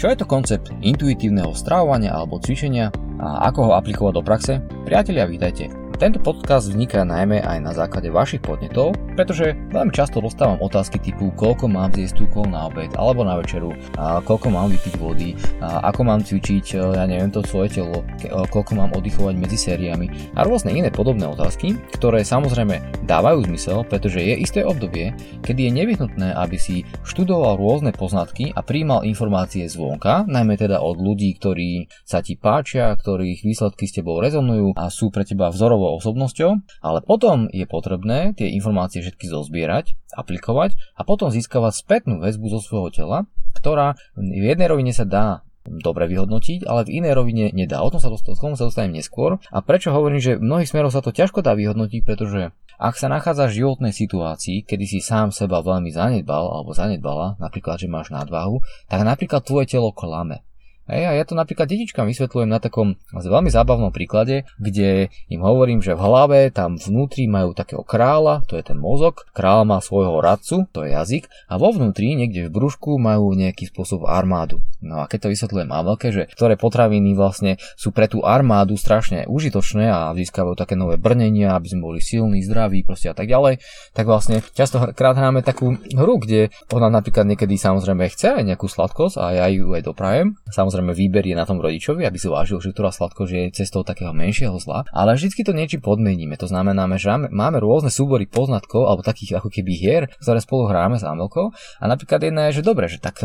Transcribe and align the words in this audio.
Čo 0.00 0.08
je 0.08 0.16
to 0.16 0.24
koncept 0.24 0.72
intuitívneho 0.80 1.52
stravovania 1.52 2.16
alebo 2.16 2.40
cvičenia 2.40 2.88
a 3.20 3.52
ako 3.52 3.68
ho 3.68 3.72
aplikovať 3.76 4.12
do 4.16 4.22
praxe? 4.24 4.52
Priatelia, 4.88 5.28
vítajte. 5.28 5.79
Tento 6.00 6.16
podcast 6.16 6.72
vzniká 6.72 7.04
najmä 7.04 7.44
aj 7.44 7.58
na 7.60 7.76
základe 7.76 8.08
vašich 8.08 8.40
podnetov, 8.40 8.96
pretože 9.20 9.52
veľmi 9.68 9.92
často 9.92 10.24
dostávam 10.24 10.56
otázky 10.64 10.96
typu 10.96 11.28
koľko 11.36 11.68
mám 11.68 11.92
zjesť 11.92 12.24
tukov 12.24 12.48
na 12.48 12.72
obed 12.72 12.88
alebo 12.96 13.20
na 13.20 13.36
večeru, 13.36 13.76
a 14.00 14.24
koľko 14.24 14.48
mám 14.48 14.72
vypiť 14.72 14.96
vody, 14.96 15.36
a 15.60 15.92
ako 15.92 16.00
mám 16.08 16.24
cvičiť, 16.24 16.64
e, 16.72 16.96
ja 16.96 17.04
neviem 17.04 17.28
to 17.28 17.44
svoje 17.44 17.76
telo, 17.76 18.00
e, 18.16 18.32
koľko 18.32 18.80
mám 18.80 18.96
oddychovať 18.96 19.34
medzi 19.36 19.60
sériami 19.60 20.32
a 20.32 20.40
rôzne 20.40 20.72
iné 20.72 20.88
podobné 20.88 21.28
otázky, 21.28 21.76
ktoré 21.92 22.24
samozrejme 22.24 23.04
dávajú 23.04 23.44
zmysel, 23.52 23.84
pretože 23.84 24.24
je 24.24 24.40
isté 24.40 24.64
obdobie, 24.64 25.12
kedy 25.44 25.68
je 25.68 25.76
nevyhnutné, 25.84 26.32
aby 26.32 26.56
si 26.56 26.88
študoval 27.04 27.60
rôzne 27.60 27.92
poznatky 27.92 28.56
a 28.56 28.64
príjmal 28.64 29.04
informácie 29.04 29.68
zvonka, 29.68 30.24
najmä 30.24 30.56
teda 30.56 30.80
od 30.80 30.96
ľudí, 30.96 31.36
ktorí 31.36 31.92
sa 32.08 32.24
ti 32.24 32.40
páčia, 32.40 32.88
ktorých 32.96 33.44
výsledky 33.44 33.84
s 33.84 34.00
tebou 34.00 34.16
rezonujú 34.24 34.72
a 34.80 34.88
sú 34.88 35.12
pre 35.12 35.28
teba 35.28 35.52
vzorovo 35.52 35.89
osobnosťou, 35.98 36.50
ale 36.84 36.98
potom 37.02 37.50
je 37.50 37.66
potrebné 37.66 38.36
tie 38.38 38.52
informácie 38.54 39.02
všetky 39.02 39.26
zozbierať, 39.26 39.98
aplikovať 40.14 40.78
a 40.94 41.02
potom 41.02 41.32
získavať 41.32 41.72
spätnú 41.74 42.22
väzbu 42.22 42.46
zo 42.54 42.60
svojho 42.62 42.90
tela, 42.94 43.18
ktorá 43.58 43.98
v 44.14 44.44
jednej 44.54 44.70
rovine 44.70 44.94
sa 44.94 45.08
dá 45.08 45.42
dobre 45.66 46.08
vyhodnotiť, 46.08 46.64
ale 46.64 46.88
v 46.88 47.04
inej 47.04 47.12
rovine 47.14 47.46
nedá. 47.52 47.84
O 47.84 47.92
tom 47.92 48.00
sa, 48.00 48.08
dostan- 48.08 48.56
sa 48.56 48.66
dostanem 48.66 48.96
neskôr. 48.96 49.36
A 49.52 49.60
prečo 49.60 49.92
hovorím, 49.92 50.18
že 50.18 50.40
v 50.40 50.44
mnohých 50.44 50.72
smeroch 50.72 50.94
sa 50.94 51.04
to 51.04 51.12
ťažko 51.12 51.44
dá 51.44 51.52
vyhodnotiť, 51.52 52.00
pretože 52.02 52.50
ak 52.80 52.96
sa 52.96 53.12
nachádzaš 53.12 53.52
v 53.52 53.58
životnej 53.60 53.92
situácii, 53.92 54.64
kedy 54.64 54.84
si 54.88 54.98
sám 55.04 55.36
seba 55.36 55.60
veľmi 55.60 55.92
zanedbal 55.92 56.48
alebo 56.48 56.72
zanedbala, 56.72 57.36
napríklad, 57.36 57.76
že 57.76 57.92
máš 57.92 58.08
nadvahu, 58.08 58.64
tak 58.88 59.04
napríklad 59.04 59.44
tvoje 59.44 59.68
telo 59.68 59.92
klame. 59.92 60.40
Hej, 60.90 61.06
a 61.06 61.12
ja 61.14 61.22
to 61.22 61.38
napríklad 61.38 61.70
detičkám 61.70 62.10
vysvetľujem 62.10 62.50
na 62.50 62.58
takom 62.58 62.98
veľmi 63.14 63.46
zábavnom 63.46 63.94
príklade, 63.94 64.42
kde 64.58 65.06
im 65.30 65.38
hovorím, 65.38 65.78
že 65.78 65.94
v 65.94 66.02
hlave 66.02 66.50
tam 66.50 66.82
vnútri 66.82 67.30
majú 67.30 67.54
takého 67.54 67.86
kráľa, 67.86 68.42
to 68.50 68.58
je 68.58 68.66
ten 68.66 68.74
mozog, 68.74 69.22
král 69.30 69.62
má 69.62 69.78
svojho 69.78 70.18
radcu, 70.18 70.66
to 70.74 70.82
je 70.82 70.90
jazyk, 70.90 71.30
a 71.46 71.62
vo 71.62 71.70
vnútri, 71.70 72.18
niekde 72.18 72.50
v 72.50 72.54
brúšku, 72.58 72.98
majú 72.98 73.30
nejaký 73.38 73.70
spôsob 73.70 74.02
armádu. 74.02 74.58
No 74.82 74.98
a 74.98 75.06
keď 75.06 75.30
to 75.30 75.32
vysvetľujem 75.36 75.70
veľké, 75.70 76.08
že 76.10 76.22
ktoré 76.34 76.58
potraviny 76.58 77.14
vlastne 77.14 77.62
sú 77.78 77.94
pre 77.94 78.10
tú 78.10 78.26
armádu 78.26 78.74
strašne 78.74 79.30
užitočné 79.30 79.86
a 79.86 80.10
získavajú 80.18 80.58
také 80.58 80.74
nové 80.74 80.98
brnenia, 80.98 81.54
aby 81.54 81.70
sme 81.70 81.86
boli 81.86 82.02
silní, 82.02 82.42
zdraví, 82.42 82.82
proste 82.82 83.12
a 83.12 83.14
tak 83.14 83.30
ďalej, 83.30 83.62
tak 83.94 84.10
vlastne 84.10 84.42
častokrát 84.58 85.14
hráme 85.14 85.46
takú 85.46 85.78
hru, 85.94 86.18
kde 86.18 86.50
ona 86.74 86.90
napríklad 86.90 87.30
niekedy 87.30 87.54
samozrejme 87.54 88.10
chce 88.10 88.34
aj 88.34 88.42
nejakú 88.42 88.66
sladkosť 88.66 89.22
a 89.22 89.26
ja 89.38 89.46
ju 89.52 89.70
aj 89.70 89.86
doprajem. 89.86 90.34
Samozrejme 90.50 90.79
Samozrejme 90.80 90.96
výber 90.96 91.28
je 91.28 91.36
na 91.36 91.44
tom 91.44 91.60
rodičovi, 91.60 92.08
aby 92.08 92.16
si 92.16 92.24
vážil, 92.24 92.56
že 92.56 92.72
ktorá 92.72 92.88
sladko 92.88 93.28
je 93.28 93.52
cestou 93.52 93.84
takého 93.84 94.16
menšieho 94.16 94.56
zla, 94.56 94.88
ale 94.96 95.12
vždy 95.12 95.44
to 95.44 95.52
niečo 95.52 95.76
podmeníme. 95.76 96.40
To 96.40 96.48
znamená, 96.48 96.88
že 96.96 97.12
máme 97.28 97.60
rôzne 97.60 97.92
súbory 97.92 98.24
poznatkov 98.24 98.88
alebo 98.88 99.04
takých 99.04 99.44
ako 99.44 99.52
keby 99.52 99.72
hier, 99.76 100.02
ktoré 100.24 100.40
spolu 100.40 100.72
hráme 100.72 100.96
s 100.96 101.04
Amelkou 101.04 101.52
a 101.52 101.84
napríklad 101.84 102.24
jedna 102.24 102.48
je, 102.48 102.64
že 102.64 102.64
dobre, 102.64 102.88
že 102.88 102.96
tak 102.96 103.20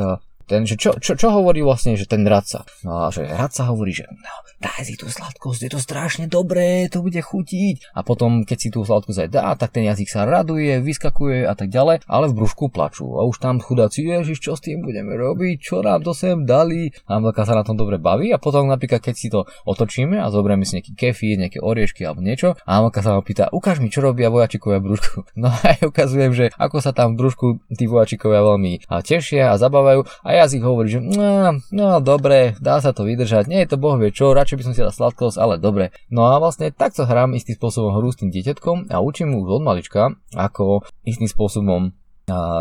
ten, 0.46 0.70
že 0.70 0.78
čo, 0.78 0.94
čo, 1.02 1.18
čo 1.18 1.28
hovorí 1.34 1.66
vlastne, 1.66 1.98
že 1.98 2.06
ten 2.06 2.22
radca? 2.26 2.64
No 2.86 3.06
a 3.06 3.14
že 3.14 3.26
radca 3.26 3.66
hovorí, 3.70 3.92
že 3.92 4.06
no, 4.06 4.36
daj 4.62 4.86
si 4.86 4.96
tú 4.96 5.10
sladkosť, 5.10 5.62
je 5.66 5.72
to 5.74 5.80
strašne 5.82 6.26
dobré, 6.30 6.88
to 6.88 7.02
bude 7.02 7.18
chutiť. 7.18 7.98
A 7.98 8.06
potom, 8.06 8.46
keď 8.46 8.58
si 8.58 8.70
tú 8.70 8.86
sladkosť 8.86 9.28
aj 9.28 9.30
dá, 9.30 9.46
tak 9.58 9.73
ten 9.73 9.90
jazyk 9.90 10.10
sa 10.10 10.23
raduje, 10.23 10.80
vyskakuje 10.80 11.44
a 11.50 11.54
tak 11.58 11.73
ďalej, 11.73 12.06
ale 12.06 12.26
v 12.30 12.38
brúšku 12.38 12.70
plačú. 12.70 13.18
A 13.18 13.26
už 13.26 13.42
tam 13.42 13.58
chudáci, 13.58 14.06
ježiš, 14.06 14.42
čo 14.42 14.54
s 14.54 14.64
tým 14.64 14.86
budeme 14.86 15.18
robiť, 15.18 15.58
čo 15.62 15.82
nám 15.82 16.06
to 16.06 16.14
sem 16.14 16.46
dali? 16.46 16.94
A 17.10 17.18
Amelka 17.18 17.44
sa 17.44 17.58
na 17.58 17.66
tom 17.66 17.76
dobre 17.76 17.98
baví 17.98 18.30
a 18.30 18.38
potom 18.38 18.70
napríklad, 18.70 19.02
keď 19.02 19.16
si 19.18 19.28
to 19.34 19.50
otočíme 19.66 20.22
a 20.22 20.30
zoberieme 20.30 20.64
si 20.64 20.78
nejaký 20.78 20.94
kefír, 20.94 21.42
nejaké 21.42 21.60
oriešky 21.60 22.05
alebo 22.05 22.22
niečo, 22.22 22.54
a 22.64 22.80
Amelka 22.80 23.02
sa 23.02 23.17
ma 23.17 23.22
pýta, 23.26 23.50
ukáž 23.50 23.82
mi, 23.82 23.89
čo 23.89 24.05
robia 24.05 24.30
vojačikovia 24.30 24.80
v 24.82 24.86
brúšku. 24.94 25.20
No 25.45 25.52
a 25.52 25.78
ja 25.78 25.84
ukazujem, 25.92 26.32
že 26.32 26.45
ako 26.55 26.80
sa 26.80 26.95
tam 26.95 27.14
v 27.14 27.22
brúšku 27.22 27.45
tí 27.76 27.86
vojačikovia 27.86 28.42
veľmi 28.42 28.88
tešia 29.04 29.52
a 29.52 29.60
zabávajú 29.60 30.08
a 30.26 30.30
jazyk 30.36 30.62
hovorí, 30.64 30.88
že 30.92 31.00
no, 31.00 31.62
no 31.72 31.88
dobre, 32.04 32.60
dá 32.60 32.84
sa 32.84 32.92
to 32.92 33.08
vydržať, 33.08 33.48
nie 33.48 33.64
je 33.64 33.72
to 33.72 33.78
boh 33.80 33.96
vie 33.96 34.12
čo, 34.12 34.36
radšej 34.36 34.58
by 34.60 34.64
som 34.68 34.73
si 34.76 34.84
dal 34.84 34.92
sladkosť, 34.92 35.38
ale 35.40 35.56
dobre. 35.56 35.96
No 36.12 36.28
a 36.28 36.40
vlastne 36.42 36.72
takto 36.76 37.08
hrám 37.08 37.38
istým 37.38 37.56
spôsobom 37.56 37.96
hru 37.96 38.12
s 38.12 38.20
tým 38.20 38.32
dieťatkom 38.32 38.92
a 38.92 39.00
učím 39.00 39.32
mu 39.32 39.48
od 39.48 39.64
malička, 39.64 40.16
ako 40.36 40.84
istým 41.08 41.32
spôsobom 41.32 41.96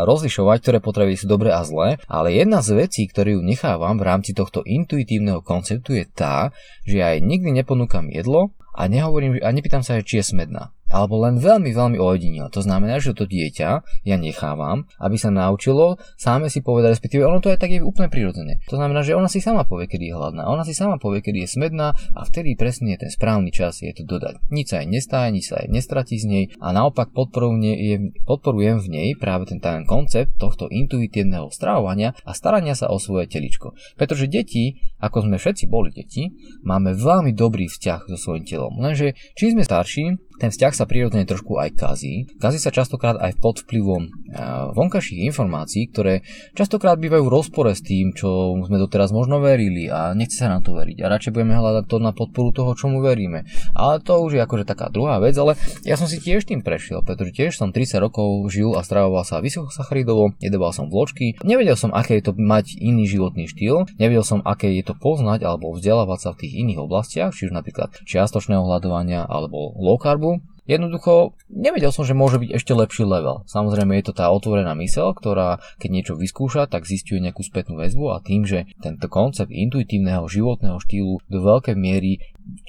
rozlišovať, 0.05 0.57
ktoré 0.61 0.77
potravy 0.77 1.17
sú 1.17 1.25
dobré 1.25 1.49
a 1.49 1.65
zlé, 1.65 1.97
ale 2.05 2.37
jedna 2.37 2.61
z 2.61 2.85
vecí, 2.85 3.09
ktorú 3.09 3.41
nechávam 3.41 3.97
v 3.97 4.05
rámci 4.05 4.37
tohto 4.37 4.61
intuitívneho 4.61 5.41
konceptu 5.41 5.97
je 5.97 6.05
tá, 6.05 6.53
že 6.85 7.01
ja 7.01 7.17
aj 7.17 7.25
nikdy 7.25 7.49
neponúkam 7.49 8.05
jedlo 8.13 8.53
a 8.77 8.85
nehovorím 8.85 9.41
a 9.41 9.49
nepýtam 9.49 9.81
sa, 9.81 9.97
či 10.05 10.21
je 10.21 10.29
smedná 10.29 10.74
alebo 10.89 11.21
len 11.25 11.41
veľmi, 11.41 11.71
veľmi 11.73 11.97
ojedinil. 11.97 12.49
To 12.53 12.61
znamená, 12.61 13.01
že 13.01 13.17
to 13.17 13.25
dieťa 13.25 13.69
ja 14.05 14.15
nechávam, 14.17 14.85
aby 15.01 15.17
sa 15.17 15.33
naučilo 15.33 15.97
sáme 16.15 16.47
si 16.47 16.61
povedať, 16.61 16.97
respektíve 16.97 17.25
ono 17.25 17.41
to 17.41 17.49
je 17.51 17.57
tak 17.57 17.71
je 17.71 17.81
úplne 17.81 18.09
prirodzené. 18.09 18.61
To 18.69 18.77
znamená, 18.77 19.01
že 19.01 19.17
ona 19.17 19.29
si 19.29 19.41
sama 19.41 19.65
povie, 19.65 19.89
kedy 19.89 20.11
je 20.11 20.13
hladná, 20.15 20.45
ona 20.47 20.63
si 20.63 20.77
sama 20.77 21.01
povie, 21.01 21.21
kedy 21.25 21.45
je 21.45 21.49
smedná 21.57 21.93
a 21.93 22.21
vtedy 22.25 22.53
presne 22.57 22.95
je 22.95 23.07
ten 23.07 23.11
správny 23.11 23.49
čas 23.49 23.81
je 23.81 23.91
to 23.93 24.05
dodať. 24.05 24.41
Nič 24.49 24.73
sa 24.73 24.81
aj 24.81 24.87
nestáje, 24.89 25.29
nič 25.33 25.45
sa 25.49 25.61
aj 25.61 25.67
nestratí 25.69 26.15
z 26.21 26.25
nej 26.25 26.43
a 26.61 26.71
naopak 26.71 27.11
podporujem, 27.11 28.15
podporujem 28.25 28.77
v 28.81 28.87
nej 28.89 29.07
práve 29.17 29.49
ten, 29.49 29.59
ten 29.59 29.83
koncept 29.85 30.37
tohto 30.37 30.69
intuitívneho 30.69 31.49
stravovania 31.49 32.13
a 32.23 32.31
starania 32.33 32.77
sa 32.77 32.89
o 32.91 32.97
svoje 33.01 33.29
teličko. 33.29 33.75
Pretože 33.99 34.29
deti, 34.29 34.79
ako 35.01 35.27
sme 35.27 35.37
všetci 35.37 35.65
boli 35.69 35.91
deti, 35.91 36.31
máme 36.63 36.95
veľmi 36.95 37.31
dobrý 37.35 37.67
vzťah 37.69 38.09
so 38.09 38.17
svojím 38.17 38.45
telom. 38.45 38.73
Lenže 38.79 39.13
čím 39.35 39.57
sme 39.57 39.63
starší, 39.63 40.03
ten 40.39 40.51
vzťah 40.51 40.73
sa 40.75 40.85
prirodzene 40.85 41.23
trošku 41.23 41.55
aj 41.55 41.69
kazí. 41.79 42.27
Kazí 42.39 42.59
sa 42.59 42.71
častokrát 42.71 43.15
aj 43.19 43.39
pod 43.39 43.63
vplyvom 43.63 44.03
eh, 44.05 44.11
vonkajších 44.75 45.23
informácií, 45.31 45.87
ktoré 45.91 46.21
častokrát 46.53 46.99
bývajú 46.99 47.23
v 47.27 47.33
rozpore 47.33 47.71
s 47.71 47.81
tým, 47.83 48.11
čo 48.11 48.55
sme 48.63 48.79
doteraz 48.79 49.15
možno 49.15 49.39
verili 49.39 49.87
a 49.87 50.11
nechce 50.11 50.43
sa 50.43 50.51
nám 50.51 50.63
to 50.63 50.75
veriť. 50.75 50.99
A 51.03 51.11
radšej 51.11 51.31
budeme 51.31 51.55
hľadať 51.55 51.85
to 51.87 51.97
na 52.03 52.11
podporu 52.11 52.51
toho, 52.51 52.71
čomu 52.75 52.99
veríme. 52.99 53.47
Ale 53.75 54.03
to 54.03 54.19
už 54.19 54.39
je 54.39 54.41
akože 54.43 54.67
taká 54.67 54.91
druhá 54.91 55.19
vec, 55.23 55.35
ale 55.39 55.55
ja 55.87 55.95
som 55.95 56.07
si 56.07 56.19
tiež 56.19 56.47
tým 56.47 56.61
prešiel, 56.65 57.01
pretože 57.01 57.31
tiež 57.31 57.55
som 57.55 57.71
30 57.71 57.99
rokov 58.03 58.47
žil 58.51 58.75
a 58.75 58.83
stravoval 58.83 59.23
sa 59.23 59.39
vysokosacharidovo, 59.39 60.35
jedoval 60.43 60.75
som 60.75 60.91
vločky, 60.91 61.39
nevedel 61.43 61.79
som, 61.79 61.95
aké 61.95 62.19
je 62.19 62.31
to 62.31 62.33
mať 62.35 62.75
iný 62.79 63.07
životný 63.07 63.47
štýl, 63.47 63.87
nevedel 63.95 64.23
som, 64.23 64.39
aké 64.43 64.71
je 64.75 64.83
to 64.83 64.93
poznať 64.97 65.47
alebo 65.47 65.73
vzdelávať 65.75 66.19
sa 66.19 66.29
v 66.35 66.39
tých 66.45 66.53
iných 66.65 66.79
oblastiach, 66.81 67.31
či 67.31 67.47
už 67.47 67.55
napríklad 67.55 67.95
čiastočného 68.03 68.63
hľadovania 68.63 69.23
alebo 69.25 69.73
low 69.79 69.97
acabou. 70.33 70.54
Jednoducho, 70.65 71.37
nevedel 71.45 71.93
som, 71.93 72.01
že 72.01 72.17
môže 72.17 72.41
byť 72.41 72.57
ešte 72.57 72.73
lepší 72.73 73.05
level. 73.05 73.45
Samozrejme 73.45 73.93
je 74.01 74.09
to 74.09 74.17
tá 74.17 74.33
otvorená 74.33 74.73
mysel, 74.81 75.13
ktorá 75.13 75.61
keď 75.77 75.89
niečo 75.93 76.13
vyskúša, 76.17 76.65
tak 76.65 76.89
zistuje 76.89 77.21
nejakú 77.21 77.45
spätnú 77.45 77.77
väzbu 77.77 78.17
a 78.17 78.21
tým, 78.21 78.49
že 78.49 78.65
tento 78.81 79.05
koncept 79.05 79.53
intuitívneho 79.53 80.25
životného 80.25 80.81
štýlu 80.81 81.21
do 81.29 81.39
veľkej 81.39 81.77
miery 81.77 82.17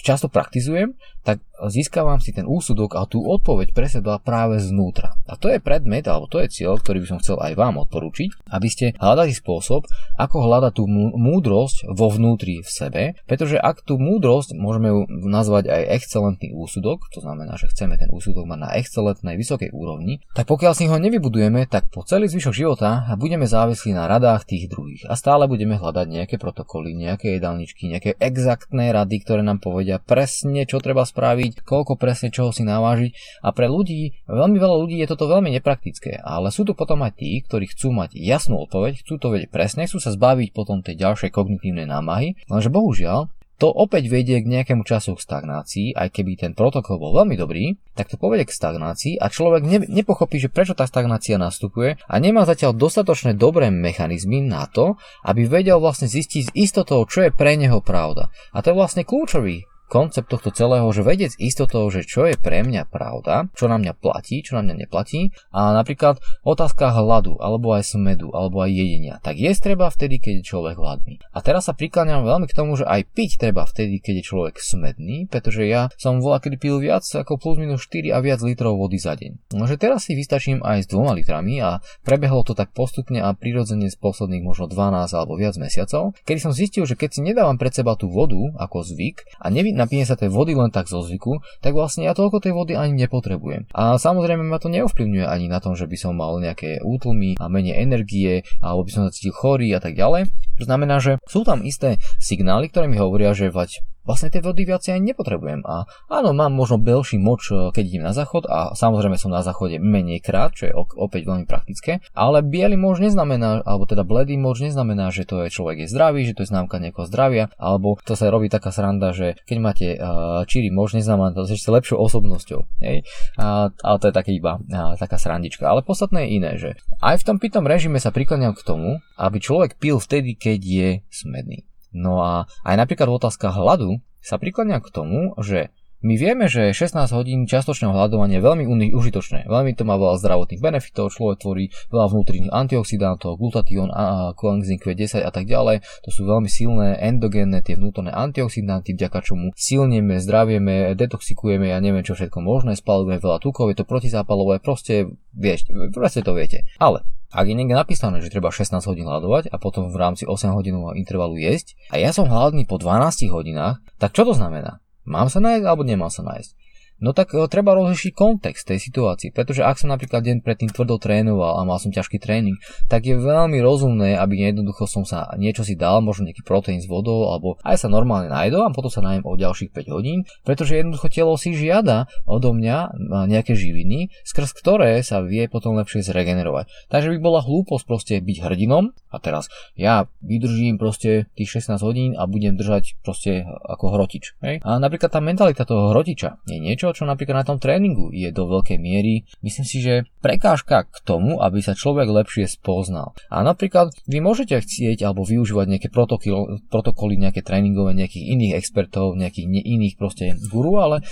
často 0.01 0.33
praktizujem, 0.33 0.97
tak 1.21 1.43
získavam 1.69 2.23
si 2.23 2.31
ten 2.31 2.47
úsudok 2.47 2.97
a 2.97 3.05
tú 3.05 3.25
odpoveď 3.25 3.75
pre 3.75 3.91
seba 3.91 4.23
práve 4.23 4.63
znútra. 4.63 5.19
A 5.27 5.35
to 5.35 5.51
je 5.51 5.59
predmet, 5.59 6.07
alebo 6.07 6.31
to 6.31 6.41
je 6.41 6.53
cieľ, 6.53 6.79
ktorý 6.79 7.03
by 7.03 7.09
som 7.09 7.21
chcel 7.21 7.37
aj 7.43 7.59
vám 7.59 7.83
odporúčiť, 7.83 8.53
aby 8.53 8.69
ste 8.71 8.95
hľadali 8.97 9.35
spôsob, 9.35 9.85
ako 10.17 10.37
hľadať 10.47 10.73
tú 10.79 10.85
múdrosť 11.17 11.91
vo 11.93 12.09
vnútri 12.09 12.63
v 12.63 12.71
sebe, 12.71 13.03
pretože 13.27 13.59
ak 13.59 13.83
tú 13.83 13.99
múdrosť 13.99 14.55
môžeme 14.55 14.89
ju 14.93 15.01
nazvať 15.27 15.69
aj 15.69 15.83
excelentný 15.99 16.55
úsudok, 16.55 17.11
to 17.11 17.21
znamená, 17.21 17.59
že 17.59 17.73
chceme 17.87 18.03
ten 18.03 18.11
úsudok 18.11 18.51
mať 18.51 18.59
na 18.59 18.71
excelentnej 18.75 19.39
vysokej 19.39 19.71
úrovni, 19.71 20.19
tak 20.35 20.51
pokiaľ 20.51 20.75
si 20.75 20.91
ho 20.91 20.99
nevybudujeme, 20.99 21.71
tak 21.71 21.87
po 21.95 22.03
celý 22.03 22.27
zvyšok 22.27 22.51
života 22.51 23.07
budeme 23.15 23.47
závislí 23.47 23.95
na 23.95 24.11
radách 24.11 24.43
tých 24.43 24.67
druhých 24.67 25.07
a 25.07 25.15
stále 25.15 25.47
budeme 25.47 25.79
hľadať 25.79 26.07
nejaké 26.11 26.35
protokoly, 26.43 26.99
nejaké 26.99 27.39
jedálničky, 27.39 27.87
nejaké 27.87 28.19
exaktné 28.19 28.91
rady, 28.91 29.23
ktoré 29.23 29.47
nám 29.47 29.63
povedia 29.63 30.03
presne, 30.03 30.67
čo 30.67 30.83
treba 30.83 31.07
spraviť, 31.07 31.63
koľko 31.63 31.95
presne 31.95 32.35
čoho 32.35 32.51
si 32.51 32.67
navážiť. 32.67 33.47
A 33.47 33.55
pre 33.55 33.71
ľudí, 33.71 34.19
veľmi 34.27 34.59
veľa 34.59 34.77
ľudí 34.83 34.99
je 34.99 35.07
toto 35.07 35.31
veľmi 35.31 35.55
nepraktické, 35.55 36.19
ale 36.27 36.51
sú 36.51 36.67
tu 36.67 36.75
potom 36.75 37.07
aj 37.07 37.23
tí, 37.23 37.39
ktorí 37.47 37.71
chcú 37.71 37.95
mať 37.95 38.19
jasnú 38.19 38.67
odpoveď, 38.67 39.07
chcú 39.07 39.15
to 39.23 39.31
vedieť 39.31 39.55
presne, 39.55 39.87
chcú 39.87 40.03
sa 40.03 40.11
zbaviť 40.11 40.51
potom 40.51 40.83
tej 40.83 40.99
ďalšej 40.99 41.31
kognitívnej 41.31 41.87
námahy, 41.87 42.35
lenže 42.51 42.67
bohužiaľ 42.67 43.31
to 43.57 43.73
opäť 43.73 44.13
vedie 44.13 44.45
k 44.45 44.51
nejakému 44.53 44.85
času 44.85 45.17
k 45.17 45.25
stagnácii, 45.25 45.97
aj 45.97 46.13
keby 46.13 46.37
ten 46.37 46.53
protokol 46.53 47.01
bol 47.01 47.17
veľmi 47.17 47.41
dobrý, 47.41 47.77
tak 47.97 48.13
to 48.13 48.21
povedie 48.21 48.45
k 48.45 48.53
stagnácii 48.53 49.17
a 49.17 49.33
človek 49.33 49.63
ne, 49.65 49.79
nepochopí, 49.89 50.37
že 50.37 50.53
prečo 50.53 50.77
tá 50.77 50.85
stagnácia 50.85 51.41
nastupuje 51.41 51.97
a 51.97 52.15
nemá 52.21 52.45
zatiaľ 52.45 52.77
dostatočné 52.77 53.33
dobré 53.37 53.73
mechanizmy 53.73 54.45
na 54.45 54.69
to, 54.69 55.01
aby 55.25 55.49
vedel 55.49 55.81
vlastne 55.81 56.09
zistiť 56.09 56.43
s 56.49 56.55
istotou, 56.57 57.05
čo 57.09 57.25
je 57.25 57.33
pre 57.33 57.57
neho 57.57 57.81
pravda. 57.81 58.29
A 58.53 58.61
to 58.61 58.73
je 58.73 58.79
vlastne 58.79 59.09
kľúčový 59.09 59.65
koncept 59.87 60.31
tohto 60.31 60.51
celého, 60.51 60.87
že 60.91 61.07
vedieť 61.07 61.39
istotou, 61.39 61.87
že 61.91 62.03
čo 62.03 62.27
je 62.27 62.35
pre 62.35 62.63
mňa 62.67 62.91
pravda, 62.91 63.51
čo 63.55 63.71
na 63.71 63.79
mňa 63.79 63.93
platí, 63.97 64.43
čo 64.43 64.59
na 64.59 64.67
mňa 64.67 64.87
neplatí 64.87 65.31
a 65.55 65.75
napríklad 65.75 66.19
otázka 66.43 66.91
hladu, 66.91 67.39
alebo 67.39 67.75
aj 67.75 67.97
smedu, 67.97 68.35
alebo 68.35 68.63
aj 68.63 68.71
jedenia. 68.75 69.15
Tak 69.23 69.39
jesť 69.39 69.73
treba 69.73 69.87
vtedy, 69.91 70.19
keď 70.19 70.43
je 70.43 70.49
človek 70.49 70.77
hladný. 70.77 71.23
A 71.31 71.39
teraz 71.41 71.71
sa 71.71 71.75
prikláňam 71.75 72.27
veľmi 72.27 72.47
k 72.51 72.57
tomu, 72.57 72.75
že 72.75 72.87
aj 72.87 73.07
piť 73.15 73.39
treba 73.39 73.63
vtedy, 73.63 74.03
keď 74.03 74.23
je 74.23 74.25
človek 74.27 74.55
smedný, 74.59 75.31
pretože 75.31 75.63
ja 75.67 75.89
som 75.95 76.19
volá, 76.19 76.43
kedy 76.43 76.57
pil 76.59 76.77
viac 76.83 77.07
ako 77.07 77.39
plus 77.39 77.57
minus 77.63 77.87
4 77.87 78.11
a 78.11 78.19
viac 78.19 78.43
litrov 78.43 78.75
vody 78.75 78.99
za 78.99 79.15
deň. 79.15 79.55
No, 79.55 79.71
že 79.71 79.79
teraz 79.79 80.11
si 80.11 80.19
vystačím 80.19 80.65
aj 80.67 80.87
s 80.87 80.91
dvoma 80.91 81.15
litrami 81.15 81.63
a 81.63 81.79
prebehlo 82.03 82.43
to 82.43 82.59
tak 82.59 82.75
postupne 82.75 83.23
a 83.23 83.31
prirodzene 83.37 83.87
z 83.87 83.97
posledných 84.01 84.43
možno 84.43 84.67
12 84.67 85.13
alebo 85.15 85.39
viac 85.39 85.55
mesiacov, 85.61 86.17
kedy 86.27 86.39
som 86.43 86.53
zistil, 86.53 86.89
že 86.89 86.99
keď 86.99 87.11
si 87.15 87.21
nedávam 87.23 87.61
pred 87.61 87.71
seba 87.71 87.95
tú 87.95 88.11
vodu 88.11 88.41
ako 88.57 88.83
zvyk 88.83 89.39
a 89.39 89.53
nevy, 89.53 89.76
napíne 89.77 90.09
sa 90.09 90.17
tej 90.17 90.33
vody 90.33 90.57
len 90.57 90.73
tak 90.73 90.89
zo 90.89 91.05
zvyku, 91.05 91.45
tak 91.61 91.77
vlastne 91.77 92.09
ja 92.09 92.17
toľko 92.17 92.41
tej 92.41 92.57
vody 92.57 92.73
ani 92.73 92.97
nepotrebujem. 93.07 93.69
A 93.77 94.01
samozrejme 94.01 94.43
ma 94.43 94.57
to 94.57 94.73
neovplyvňuje 94.73 95.27
ani 95.29 95.47
na 95.53 95.61
tom, 95.61 95.77
že 95.77 95.85
by 95.85 95.97
som 96.01 96.17
mal 96.17 96.41
nejaké 96.41 96.81
útlmy 96.81 97.37
a 97.37 97.53
menej 97.53 97.77
energie 97.77 98.43
alebo 98.65 98.89
by 98.89 98.91
som 98.91 99.03
sa 99.07 99.13
cítil 99.13 99.37
chorý 99.37 99.77
a 99.77 99.81
tak 99.85 99.93
ďalej. 99.93 100.33
To 100.57 100.65
znamená, 100.65 100.97
že 100.99 101.21
sú 101.29 101.45
tam 101.45 101.61
isté 101.63 102.01
signály, 102.17 102.73
ktoré 102.73 102.89
mi 102.89 102.97
hovoria, 102.97 103.37
že 103.37 103.53
vať 103.53 103.85
vlastne 104.07 104.31
tej 104.31 104.47
vody 104.47 104.63
viacej 104.65 104.97
ani 104.97 105.13
nepotrebujem. 105.13 105.67
A 105.67 105.85
áno, 106.09 106.31
mám 106.31 106.55
možno 106.55 106.79
belší 106.79 107.19
moč, 107.19 107.51
e, 107.51 107.75
keď 107.75 107.85
idem 107.85 108.05
na 108.07 108.15
záchod 108.15 108.47
a 108.47 108.73
samozrejme 108.73 109.19
som 109.19 109.35
na 109.35 109.43
záchode 109.43 109.83
menej 109.83 110.23
krát, 110.23 110.55
čo 110.55 110.71
je 110.71 110.73
opäť 110.75 111.27
veľmi 111.27 111.45
praktické, 111.45 112.01
ale 112.15 112.47
biely 112.47 112.79
moč 112.79 113.03
neznamená, 113.03 113.67
alebo 113.67 113.85
teda 113.85 114.07
bledý 114.07 114.39
moč 114.39 114.63
neznamená, 114.63 115.11
že 115.11 115.27
to 115.27 115.43
je 115.45 115.51
človek 115.51 115.85
je 115.85 115.91
zdravý, 115.91 116.23
že 116.25 116.39
to 116.39 116.47
je 116.47 116.51
známka 116.55 116.79
nejakého 116.79 117.11
zdravia, 117.11 117.51
alebo 117.59 117.99
to 118.07 118.15
sa 118.15 118.31
robí 118.31 118.47
taká 118.47 118.71
sranda, 118.71 119.11
že 119.11 119.37
keď 119.45 119.59
máte 119.59 119.87
uh, 119.99 120.47
číri 120.47 120.71
moč, 120.71 120.95
neznamená 120.95 121.35
to, 121.35 121.45
že 121.45 121.59
ste 121.59 121.75
lepšou 121.75 121.99
osobnosťou. 121.99 122.61
Hej? 122.81 123.03
A, 123.37 123.75
ale 123.75 123.97
to 123.99 124.09
je 124.09 124.15
také 124.15 124.31
iba 124.37 124.63
uh, 124.63 124.95
taká 124.95 125.19
srandička. 125.19 125.67
Ale 125.67 125.83
podstatné 125.83 126.29
je 126.29 126.31
iné, 126.31 126.53
že 126.55 126.71
aj 127.03 127.25
v 127.25 127.27
tom 127.27 127.37
pitom 127.43 127.67
režime 127.67 127.99
sa 127.99 128.15
prikláňam 128.15 128.55
k 128.55 128.63
tomu, 128.63 129.03
aby 129.19 129.43
človek 129.43 129.81
pil 129.81 129.99
vtedy, 129.99 130.39
keď 130.39 130.61
je 130.63 130.89
smedný. 131.11 131.67
No 131.97 132.21
a 132.21 132.45
aj 132.69 132.77
napríklad 132.77 133.09
otázka 133.09 133.49
hladu 133.57 134.05
sa 134.21 134.37
prikladňa 134.37 134.85
k 134.85 134.93
tomu, 134.93 135.33
že 135.41 135.73
my 136.05 136.15
vieme, 136.21 136.45
že 136.45 136.77
16 136.77 137.09
hodín 137.17 137.49
častočného 137.49 137.91
hľadovania 137.91 138.39
je 138.39 138.45
veľmi 138.45 138.93
užitočné. 138.93 139.49
Veľmi 139.49 139.73
to 139.73 139.89
má 139.89 139.97
veľa 139.97 140.21
zdravotných 140.21 140.61
benefitov, 140.61 141.09
človek 141.09 141.41
tvorí 141.41 141.73
veľa 141.89 142.13
vnútorných 142.13 142.53
antioxidantov, 142.53 143.41
glutatión, 143.41 143.89
coenzyme 144.37 144.77
Q10 144.77 145.25
a 145.25 145.33
tak 145.33 145.49
ďalej. 145.49 145.81
To 146.05 146.11
sú 146.13 146.29
veľmi 146.29 146.53
silné 146.53 147.01
endogénne 147.01 147.65
tie 147.65 147.81
vnútorné 147.81 148.13
antioxidanty, 148.13 148.93
vďaka 148.93 149.25
čomu 149.25 149.57
silneme, 149.57 150.21
zdravieme, 150.21 150.93
detoxikujeme, 150.95 151.73
ja 151.73 151.81
neviem 151.81 152.05
čo 152.05 152.13
všetko 152.13 152.45
možné, 152.45 152.77
spalujeme 152.77 153.17
veľa 153.17 153.41
tukov, 153.41 153.73
je 153.73 153.81
to 153.81 153.89
protizápalové, 153.89 154.61
proste, 154.61 155.17
vieš, 155.33 155.65
proste 155.97 156.21
to 156.21 156.37
viete. 156.37 156.69
Ale 156.77 157.09
ak 157.33 157.47
je 157.47 157.55
niekde 157.59 157.75
napísané, 157.75 158.23
že 158.23 158.31
treba 158.31 158.55
16 158.55 158.79
hodín 158.87 159.07
hľadovať 159.07 159.51
a 159.51 159.57
potom 159.59 159.91
v 159.91 159.97
rámci 159.99 160.27
8 160.27 160.55
hodinového 160.55 160.95
intervalu 160.95 161.39
jesť 161.43 161.75
a 161.91 161.99
ja 161.99 162.15
som 162.15 162.31
hladný 162.31 162.67
po 162.67 162.79
12 162.79 163.31
hodinách, 163.31 163.83
tak 163.99 164.15
čo 164.15 164.23
to 164.23 164.35
znamená? 164.35 164.83
Mám 165.07 165.31
sa 165.31 165.39
nájsť 165.39 165.65
alebo 165.67 165.87
nemám 165.87 166.11
sa 166.11 166.27
nájsť? 166.27 166.66
No 166.97 167.13
tak 167.13 167.37
e, 167.37 167.45
treba 167.47 167.77
rozlišiť 167.77 168.13
kontext 168.17 168.73
tej 168.73 168.81
situácii, 168.81 169.31
pretože 169.37 169.61
ak 169.61 169.77
som 169.77 169.93
napríklad 169.93 170.25
deň 170.25 170.41
predtým 170.41 170.73
tvrdo 170.73 170.97
trénoval 170.97 171.61
a 171.61 171.67
mal 171.69 171.77
som 171.77 171.93
ťažký 171.93 172.17
tréning, 172.17 172.57
tak 172.89 173.05
je 173.05 173.21
veľmi 173.21 173.61
rozumné, 173.61 174.17
aby 174.17 174.49
jednoducho 174.49 174.89
som 174.89 175.05
sa 175.05 175.29
niečo 175.37 175.61
si 175.61 175.77
dal, 175.77 176.01
možno 176.01 176.29
nejaký 176.29 176.41
proteín 176.41 176.81
s 176.81 176.89
vodou, 176.89 177.29
alebo 177.29 177.61
aj 177.61 177.85
sa 177.85 177.89
normálne 177.93 178.33
najdol 178.33 178.65
a 178.65 178.73
potom 178.73 178.89
sa 178.89 179.05
najem 179.05 179.29
o 179.29 179.37
ďalších 179.37 179.77
5 179.77 179.93
hodín, 179.93 180.25
pretože 180.43 180.77
jednoducho 180.81 181.13
telo 181.13 181.37
si 181.37 181.53
žiada 181.53 182.09
odo 182.25 182.57
mňa 182.57 182.79
e, 182.81 182.89
nejaké 183.29 183.53
živiny, 183.53 184.09
skrz 184.25 184.57
ktoré 184.57 185.05
sa 185.05 185.21
vie 185.21 185.45
potom 185.53 185.77
lepšie 185.77 186.01
zregenerovať. 186.01 186.73
Takže 186.89 187.13
by 187.13 187.19
bola 187.21 187.45
hlúposť 187.45 187.85
proste 187.85 188.15
byť 188.25 188.37
hrdinom 188.41 188.97
a 189.13 189.17
teraz 189.21 189.53
ja 189.77 190.09
vydržím 190.25 190.81
proste 190.81 191.29
tých 191.37 191.61
16 191.61 191.77
hodín 191.85 192.11
a 192.17 192.25
budem 192.25 192.57
držať 192.57 192.97
proste 193.05 193.45
ako 193.47 193.97
hrotič. 193.97 194.37
Hej? 194.41 194.65
A 194.65 194.81
napríklad 194.81 195.13
tá 195.13 195.21
mentalita 195.21 195.69
toho 195.69 195.93
hrotiča 195.93 196.41
je 196.49 196.59
niečo, 196.59 196.86
niečo, 196.87 197.03
čo 197.03 197.11
napríklad 197.11 197.43
na 197.43 197.47
tom 197.47 197.59
tréningu 197.59 198.15
je 198.15 198.31
do 198.31 198.47
veľkej 198.47 198.79
miery, 198.79 199.27
myslím 199.43 199.67
si, 199.67 199.83
že 199.83 200.07
prekážka 200.23 200.87
k 200.87 200.97
tomu, 201.03 201.43
aby 201.43 201.59
sa 201.59 201.75
človek 201.75 202.07
lepšie 202.07 202.47
spoznal. 202.47 203.11
A 203.27 203.43
napríklad 203.43 203.91
vy 204.07 204.23
môžete 204.23 204.55
chcieť 204.63 205.03
alebo 205.03 205.27
využívať 205.27 205.67
nejaké 205.67 205.89
protokoly, 205.91 207.19
nejaké 207.19 207.43
tréningové 207.43 207.99
nejakých 207.99 208.25
iných 208.39 208.53
expertov, 208.55 209.19
nejakých 209.19 209.47
ne, 209.51 209.59
iných 209.59 209.99
proste 209.99 210.31
guru, 210.47 210.79
ale 210.79 211.03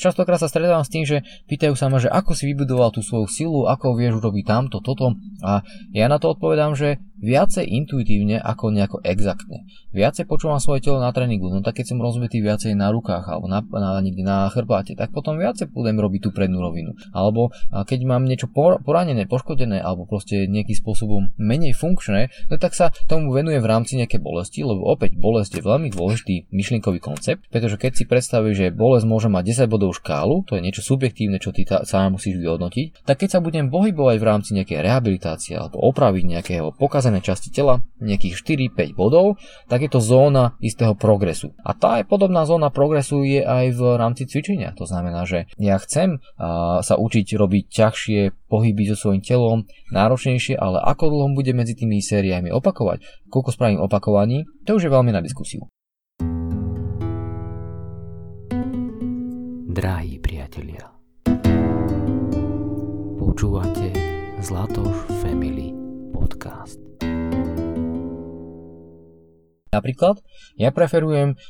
častokrát 0.00 0.40
sa 0.40 0.48
stretávam 0.48 0.86
s 0.86 0.92
tým, 0.92 1.04
že 1.04 1.20
pýtajú 1.44 1.76
sa 1.76 1.92
ma, 1.92 2.00
že 2.00 2.08
ako 2.08 2.32
si 2.32 2.48
vybudoval 2.48 2.88
tú 2.96 3.04
svoju 3.04 3.28
silu, 3.28 3.60
ako 3.68 3.92
vieš 4.00 4.24
urobiť 4.24 4.44
tamto, 4.48 4.80
toto. 4.80 5.12
A 5.44 5.60
ja 5.92 6.08
na 6.08 6.16
to 6.16 6.32
odpovedám, 6.32 6.72
že 6.72 6.96
viacej 7.22 7.64
intuitívne 7.64 8.42
ako 8.42 8.74
nejako 8.74 8.98
exaktne. 9.06 9.64
Viacej 9.94 10.26
počúvam 10.26 10.58
svoje 10.58 10.82
telo 10.82 10.98
na 10.98 11.14
tréningu, 11.14 11.48
no 11.48 11.62
tak 11.62 11.78
keď 11.78 11.94
som 11.94 12.02
rozbitý 12.02 12.42
viacej 12.42 12.74
na 12.74 12.90
rukách 12.90 13.24
alebo 13.30 13.46
na, 13.46 13.62
na, 13.62 14.02
niekde 14.02 14.26
na 14.26 14.50
chrbáte, 14.50 14.98
tak 14.98 15.14
potom 15.14 15.38
viacej 15.38 15.70
budem 15.70 15.96
robiť 15.96 16.20
tú 16.26 16.30
prednú 16.34 16.58
rovinu. 16.58 16.98
Alebo 17.14 17.54
keď 17.70 17.98
mám 18.02 18.26
niečo 18.26 18.50
poranené, 18.52 19.30
poškodené 19.30 19.78
alebo 19.78 20.04
proste 20.04 20.50
nejakým 20.50 20.74
spôsobom 20.74 21.30
menej 21.38 21.78
funkčné, 21.78 22.34
no 22.50 22.58
tak 22.58 22.74
sa 22.74 22.90
tomu 23.06 23.30
venujem 23.30 23.62
v 23.62 23.70
rámci 23.70 23.94
nejakej 23.96 24.18
bolesti, 24.18 24.66
lebo 24.66 24.82
opäť 24.90 25.14
bolesť 25.14 25.62
je 25.62 25.62
veľmi 25.62 25.88
dôležitý 25.94 26.50
myšlienkový 26.50 26.98
koncept, 26.98 27.46
pretože 27.54 27.78
keď 27.78 27.92
si 27.94 28.04
predstavíš, 28.04 28.56
že 28.58 28.66
bolesť 28.74 29.06
môže 29.06 29.28
mať 29.30 29.68
10 29.68 29.72
bodov 29.72 29.94
škálu, 29.94 30.42
to 30.50 30.58
je 30.58 30.64
niečo 30.64 30.82
subjektívne, 30.82 31.38
čo 31.38 31.54
ty 31.54 31.62
sám 31.62 32.18
musíš 32.18 32.42
vyhodnotiť, 32.42 33.06
tak 33.06 33.22
keď 33.22 33.38
sa 33.38 33.40
budem 33.44 33.70
pohybovať 33.70 34.16
v 34.18 34.26
rámci 34.26 34.50
nejakej 34.58 34.82
rehabilitácie 34.82 35.54
alebo 35.54 35.78
opraviť 35.84 36.24
nejakého 36.26 36.74
pokazeného 36.74 37.11
zrazené 37.12 37.20
časti 37.28 37.52
tela, 37.52 37.84
nejakých 38.00 38.40
4-5 38.72 38.96
bodov, 38.96 39.36
tak 39.68 39.84
je 39.84 39.90
to 39.92 40.00
zóna 40.00 40.56
istého 40.64 40.96
progresu. 40.96 41.52
A 41.60 41.76
tá 41.76 42.00
je 42.00 42.08
podobná 42.08 42.48
zóna 42.48 42.72
progresu 42.72 43.20
je 43.20 43.44
aj 43.44 43.76
v 43.76 43.80
rámci 44.00 44.24
cvičenia. 44.24 44.72
To 44.80 44.88
znamená, 44.88 45.28
že 45.28 45.44
ja 45.60 45.76
chcem 45.76 46.24
sa 46.80 46.94
učiť 46.96 47.36
robiť 47.36 47.64
ťažšie 47.68 48.48
pohyby 48.48 48.88
so 48.88 48.96
svojím 48.96 49.20
telom, 49.20 49.68
náročnejšie, 49.92 50.56
ale 50.56 50.80
ako 50.80 51.12
dlho 51.12 51.28
bude 51.36 51.52
medzi 51.52 51.76
tými 51.76 52.00
sériami 52.00 52.48
opakovať, 52.48 53.28
koľko 53.28 53.52
spravím 53.52 53.84
opakovaní, 53.84 54.48
to 54.64 54.80
už 54.80 54.88
je 54.88 54.90
veľmi 54.90 55.12
na 55.12 55.20
diskusiu. 55.20 55.68
Drahí 59.72 60.20
priatelia, 60.20 60.84
počúvate 63.16 63.88
Zlatoš 64.44 65.08
Family 65.24 65.72
Podcast. 66.12 66.91
Napríklad 69.72 70.20
ja 70.60 70.68
preferujem 70.68 71.40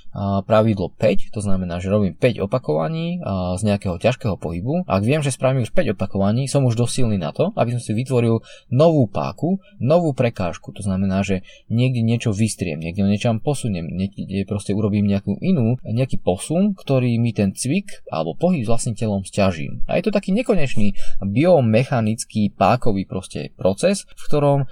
pravidlo 0.47 0.95
5, 0.95 1.35
to 1.35 1.43
znamená, 1.43 1.83
že 1.83 1.91
robím 1.91 2.15
5 2.15 2.39
opakovaní 2.47 3.19
z 3.59 3.63
nejakého 3.67 3.99
ťažkého 3.99 4.39
pohybu. 4.39 4.87
Ak 4.87 5.03
viem, 5.03 5.27
že 5.27 5.35
spravím 5.35 5.67
už 5.67 5.75
5 5.75 5.99
opakovaní, 5.99 6.47
som 6.47 6.63
už 6.63 6.79
dosilný 6.79 7.19
na 7.19 7.35
to, 7.35 7.51
aby 7.59 7.75
som 7.75 7.83
si 7.83 7.91
vytvoril 7.91 8.39
novú 8.71 9.11
páku, 9.11 9.59
novú 9.83 10.15
prekážku. 10.15 10.71
To 10.71 10.87
znamená, 10.87 11.27
že 11.27 11.43
niekde 11.67 12.07
niečo 12.07 12.31
vystriem, 12.31 12.79
niekde 12.79 13.03
niečo 13.03 13.35
posuniem, 13.43 13.91
niekde 13.91 14.47
proste 14.47 14.71
urobím 14.71 15.11
nejakú 15.11 15.43
inú, 15.43 15.83
nejaký 15.83 16.23
posun, 16.23 16.79
ktorý 16.79 17.19
mi 17.19 17.35
ten 17.35 17.51
cvik 17.51 18.07
alebo 18.07 18.39
pohyb 18.39 18.63
s 18.63 18.71
vlastným 18.71 18.95
telom 18.95 19.27
stiažím. 19.27 19.83
A 19.91 19.99
je 19.99 20.07
to 20.07 20.15
taký 20.15 20.31
nekonečný 20.31 20.95
biomechanický 21.27 22.55
pákový 22.55 23.03
proste 23.03 23.51
proces, 23.59 24.07
v 24.15 24.23
ktorom 24.31 24.71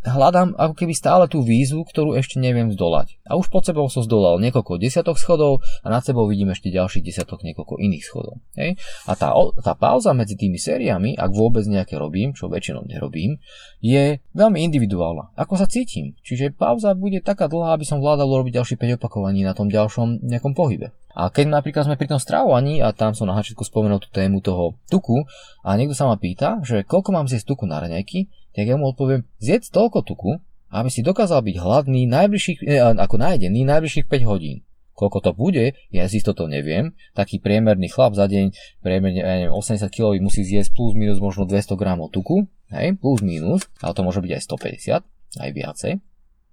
hľadám 0.00 0.56
ako 0.56 0.72
keby 0.80 0.96
stále 0.96 1.28
tú 1.28 1.44
výzvu, 1.44 1.84
ktorú 1.84 2.16
ešte 2.16 2.40
neviem 2.40 2.69
zdolať. 2.74 3.22
A 3.26 3.36
už 3.36 3.50
pod 3.50 3.66
sebou 3.66 3.86
som 3.90 4.02
zdolal 4.02 4.38
niekoľko 4.42 4.80
desiatok 4.80 5.16
schodov 5.18 5.62
a 5.82 5.88
nad 5.90 6.02
sebou 6.02 6.26
vidím 6.26 6.50
ešte 6.54 6.70
ďalších 6.70 7.04
desiatok 7.04 7.42
niekoľko 7.42 7.78
iných 7.78 8.04
schodov. 8.04 8.38
Hej? 8.56 8.78
A 9.06 9.12
tá, 9.14 9.34
tá 9.62 9.72
pauza 9.78 10.10
medzi 10.16 10.34
tými 10.34 10.58
sériami, 10.58 11.14
ak 11.14 11.30
vôbec 11.30 11.66
nejaké 11.66 11.98
robím, 11.98 12.34
čo 12.34 12.50
väčšinou 12.50 12.86
nerobím, 12.86 13.38
je 13.82 14.18
veľmi 14.34 14.58
individuálna. 14.70 15.34
Ako 15.34 15.58
sa 15.58 15.70
cítim. 15.70 16.18
Čiže 16.22 16.54
pauza 16.54 16.94
bude 16.94 17.22
taká 17.22 17.46
dlhá, 17.50 17.74
aby 17.74 17.86
som 17.86 18.02
vládal 18.02 18.30
robiť 18.30 18.58
ďalšie 18.62 18.76
5 18.78 18.98
opakovaní 18.98 19.42
na 19.42 19.52
tom 19.52 19.70
ďalšom 19.70 20.22
nejakom 20.26 20.54
pohybe. 20.54 20.94
A 21.10 21.26
keď 21.28 21.50
napríklad 21.50 21.90
sme 21.90 21.98
pri 21.98 22.06
tom 22.06 22.22
stravovaní 22.22 22.78
a 22.78 22.94
tam 22.94 23.18
som 23.18 23.26
na 23.26 23.34
hačiatku 23.34 23.66
spomenul 23.66 23.98
tú 23.98 24.08
tému 24.14 24.38
toho 24.38 24.78
tuku 24.86 25.26
a 25.66 25.74
niekto 25.74 25.98
sa 25.98 26.06
ma 26.06 26.14
pýta, 26.14 26.62
že 26.62 26.86
koľko 26.86 27.10
mám 27.10 27.26
zjesť 27.26 27.50
tuku 27.50 27.66
na 27.66 27.82
raňajky, 27.82 28.30
tak 28.54 28.64
ja 28.66 28.78
mu 28.78 28.94
odpoviem, 28.94 29.26
zjedz 29.42 29.74
toľko 29.74 30.06
tuku, 30.06 30.30
aby 30.70 30.88
si 30.88 31.02
dokázal 31.02 31.42
byť 31.42 31.56
hladný 31.58 32.06
najbližších, 32.06 32.58
eh, 32.66 32.82
ako 32.94 33.16
najedený 33.18 33.66
najbližších 33.66 34.06
5 34.06 34.24
hodín. 34.26 34.62
Koľko 34.94 35.18
to 35.24 35.32
bude, 35.32 35.72
ja 35.88 36.04
si 36.12 36.20
to 36.20 36.36
neviem. 36.44 36.92
Taký 37.16 37.40
priemerný 37.40 37.88
chlap 37.88 38.12
za 38.12 38.28
deň, 38.28 38.52
priemerne 38.84 39.24
ja 39.24 39.34
neviem, 39.40 39.56
80 39.56 39.88
kg 39.88 40.12
musí 40.20 40.44
zjesť 40.44 40.76
plus 40.76 40.92
minus 40.92 41.24
možno 41.24 41.48
200 41.48 41.72
g 41.72 41.84
tuku, 42.12 42.44
hej, 42.68 43.00
plus 43.00 43.24
minus, 43.24 43.64
ale 43.80 43.96
to 43.96 44.04
môže 44.04 44.20
byť 44.20 44.32
aj 44.36 44.42
150, 44.44 45.40
aj 45.40 45.50
viacej. 45.56 45.92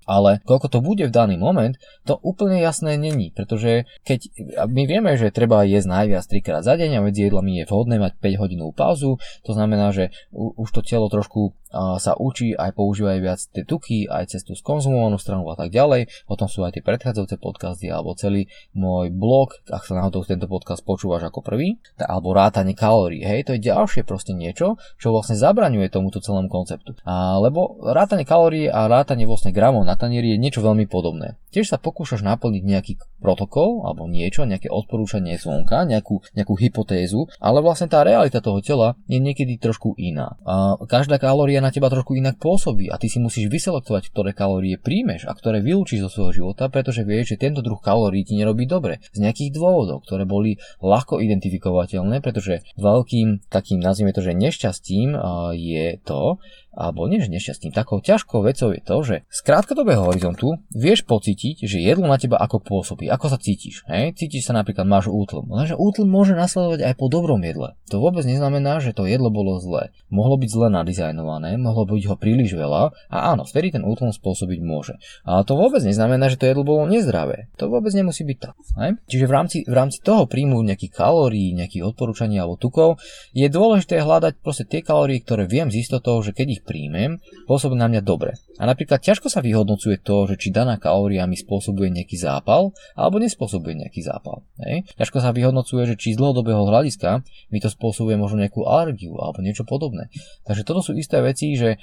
Ale 0.08 0.40
koľko 0.48 0.72
to 0.72 0.80
bude 0.80 1.04
v 1.04 1.12
daný 1.12 1.36
moment, 1.36 1.76
to 2.08 2.16
úplne 2.24 2.64
jasné 2.64 2.96
není, 2.96 3.36
pretože 3.36 3.84
keď 4.08 4.32
my 4.72 4.88
vieme, 4.88 5.20
že 5.20 5.36
treba 5.36 5.68
jesť 5.68 5.92
najviac 5.92 6.24
3 6.24 6.48
krát 6.48 6.64
za 6.64 6.80
deň 6.80 7.04
a 7.04 7.04
medzi 7.04 7.28
jedlami 7.28 7.60
je 7.60 7.68
vhodné 7.68 8.00
mať 8.00 8.16
5 8.16 8.40
hodinovú 8.40 8.72
pauzu, 8.72 9.20
to 9.44 9.52
znamená, 9.52 9.92
že 9.92 10.16
už 10.32 10.72
to 10.72 10.80
telo 10.80 11.12
trošku 11.12 11.52
sa 11.74 12.14
učí 12.16 12.56
aj 12.56 12.74
používajú 12.74 13.20
viac 13.20 13.40
tie 13.52 13.64
tuky, 13.68 14.08
aj 14.08 14.32
cez 14.32 14.42
tú 14.48 14.56
skonzumovanú 14.56 15.20
stranu 15.20 15.48
a 15.52 15.56
tak 15.60 15.72
ďalej. 15.72 16.08
O 16.28 16.36
tom 16.40 16.48
sú 16.48 16.64
aj 16.64 16.80
tie 16.80 16.84
predchádzajúce 16.84 17.38
podcasty 17.38 17.92
alebo 17.92 18.16
celý 18.16 18.48
môj 18.74 19.12
blog, 19.12 19.56
ak 19.68 19.84
sa 19.84 20.00
náhodou 20.00 20.24
tento 20.24 20.48
podcast 20.48 20.84
počúvaš 20.84 21.28
ako 21.28 21.44
prvý, 21.44 21.80
alebo 22.00 22.32
rátanie 22.32 22.74
kalórií. 22.74 23.24
Hej, 23.24 23.50
to 23.50 23.52
je 23.56 23.68
ďalšie 23.68 24.08
proste 24.08 24.32
niečo, 24.32 24.80
čo 24.98 25.12
vlastne 25.12 25.36
zabraňuje 25.36 25.92
tomuto 25.92 26.24
celému 26.24 26.48
konceptu. 26.48 26.96
A, 27.04 27.40
lebo 27.40 27.80
rátanie 27.84 28.24
kalórií 28.24 28.72
a 28.72 28.88
rátanie 28.88 29.28
vlastne 29.28 29.52
gramov 29.52 29.84
na 29.84 30.00
tanieri 30.00 30.36
je 30.36 30.42
niečo 30.42 30.64
veľmi 30.64 30.88
podobné. 30.88 31.36
Tiež 31.52 31.74
sa 31.74 31.82
pokúšaš 31.82 32.22
naplniť 32.22 32.64
nejaký 32.64 32.94
protokol 33.18 33.88
alebo 33.88 34.06
niečo, 34.06 34.46
nejaké 34.46 34.70
odporúčanie 34.70 35.40
zvonka, 35.42 35.88
nejakú, 35.90 36.22
nejakú 36.38 36.54
hypotézu, 36.54 37.26
ale 37.42 37.60
vlastne 37.66 37.90
tá 37.90 38.06
realita 38.06 38.44
toho 38.44 38.62
tela 38.62 38.94
je 39.10 39.18
niekedy 39.18 39.58
trošku 39.58 39.98
iná. 39.98 40.38
A 40.46 40.78
každá 40.86 41.18
kalória 41.18 41.57
kalória 41.58 41.74
na 41.74 41.74
teba 41.74 41.90
trošku 41.90 42.14
inak 42.14 42.38
pôsobí 42.38 42.94
a 42.94 43.02
ty 43.02 43.10
si 43.10 43.18
musíš 43.18 43.50
vyselektovať, 43.50 44.14
ktoré 44.14 44.30
kalórie 44.38 44.78
príjmeš 44.78 45.26
a 45.26 45.34
ktoré 45.34 45.58
vylúčiš 45.66 46.06
zo 46.06 46.10
svojho 46.14 46.34
života, 46.46 46.70
pretože 46.70 47.02
vieš, 47.02 47.34
že 47.34 47.50
tento 47.50 47.66
druh 47.66 47.82
kalórií 47.82 48.22
ti 48.22 48.38
nerobí 48.38 48.70
dobre. 48.70 49.02
Z 49.10 49.26
nejakých 49.26 49.58
dôvodov, 49.58 50.06
ktoré 50.06 50.30
boli 50.30 50.62
ľahko 50.86 51.18
identifikovateľné, 51.18 52.22
pretože 52.22 52.62
veľkým 52.78 53.50
takým, 53.50 53.82
nazvime 53.82 54.14
to, 54.14 54.22
že 54.22 54.38
nešťastím 54.38 55.18
je 55.58 55.98
to, 56.06 56.38
alebo 56.78 57.10
nie 57.10 57.18
že 57.18 57.34
nešťastím, 57.34 57.74
takou 57.74 57.98
ťažkou 57.98 58.46
vecou 58.46 58.70
je 58.70 58.82
to, 58.86 58.98
že 59.02 59.16
z 59.26 59.40
krátkodobého 59.42 60.06
horizontu 60.06 60.62
vieš 60.70 61.02
pocítiť, 61.10 61.66
že 61.66 61.82
jedlo 61.82 62.06
na 62.06 62.22
teba 62.22 62.38
ako 62.38 62.62
pôsobí, 62.62 63.10
ako 63.10 63.34
sa 63.34 63.42
cítiš. 63.42 63.82
Hej? 63.90 64.14
Cítiš 64.14 64.46
sa 64.46 64.54
napríklad, 64.54 64.86
máš 64.86 65.10
útlm. 65.10 65.50
Lenže 65.50 65.74
útlm 65.74 66.14
môže 66.14 66.38
nasledovať 66.38 66.86
aj 66.86 66.94
po 66.94 67.10
dobrom 67.10 67.42
jedle. 67.42 67.74
To 67.90 67.98
vôbec 67.98 68.22
neznamená, 68.30 68.78
že 68.78 68.94
to 68.94 69.10
jedlo 69.10 69.34
bolo 69.34 69.58
zlé. 69.58 69.90
Mohlo 70.14 70.38
byť 70.38 70.50
zle 70.54 70.68
nadizajnované, 70.70 71.58
mohlo 71.58 71.90
byť 71.90 72.04
ho 72.14 72.16
príliš 72.16 72.54
veľa 72.54 72.94
a 73.10 73.18
áno, 73.34 73.50
vtedy 73.50 73.74
ten 73.74 73.82
útlm 73.82 74.14
spôsobiť 74.14 74.60
môže. 74.62 75.02
Ale 75.26 75.42
to 75.42 75.58
vôbec 75.58 75.82
neznamená, 75.82 76.30
že 76.30 76.38
to 76.38 76.46
jedlo 76.46 76.62
bolo 76.62 76.86
nezdravé. 76.86 77.50
To 77.58 77.74
vôbec 77.74 77.90
nemusí 77.98 78.22
byť 78.22 78.38
tak. 78.38 78.56
Hej? 78.78 79.02
Čiže 79.10 79.26
v 79.26 79.34
rámci, 79.34 79.58
v 79.66 79.74
rámci 79.74 79.98
toho 80.06 80.30
príjmu 80.30 80.62
nejakých 80.62 80.94
kalórií, 80.94 81.58
nejakých 81.58 81.90
odporúčaní 81.90 82.38
alebo 82.38 82.60
tukov 82.60 83.02
je 83.34 83.50
dôležité 83.50 84.04
hľadať 84.04 84.44
proste 84.44 84.70
tie 84.70 84.86
kalórie, 84.86 85.24
ktoré 85.24 85.50
viem 85.50 85.74
z 85.74 85.82
istotou, 85.82 86.20
že 86.22 86.36
keď 86.36 86.48
ich 86.60 86.62
príjmem, 86.68 87.24
pôsobí 87.48 87.80
na 87.80 87.88
mňa 87.88 88.04
dobre. 88.04 88.36
A 88.60 88.68
napríklad 88.68 89.00
ťažko 89.00 89.32
sa 89.32 89.40
vyhodnocuje 89.40 90.04
to, 90.04 90.28
že 90.28 90.36
či 90.36 90.52
daná 90.52 90.76
kalória 90.76 91.24
mi 91.24 91.40
spôsobuje 91.40 91.88
nejaký 91.88 92.20
zápal 92.20 92.76
alebo 93.00 93.24
nespôsobuje 93.24 93.88
nejaký 93.88 94.04
zápal. 94.04 94.44
Hej. 94.60 94.84
Ťažko 95.00 95.24
sa 95.24 95.32
vyhodnocuje, 95.32 95.88
že 95.88 95.96
či 95.96 96.14
z 96.14 96.20
dlhodobého 96.20 96.68
hľadiska 96.68 97.24
mi 97.56 97.64
to 97.64 97.72
spôsobuje 97.72 98.20
možno 98.20 98.44
nejakú 98.44 98.68
alergiu 98.68 99.16
alebo 99.16 99.40
niečo 99.40 99.64
podobné. 99.64 100.12
Takže 100.44 100.68
toto 100.68 100.84
sú 100.84 100.92
isté 101.00 101.24
veci, 101.24 101.56
že 101.56 101.80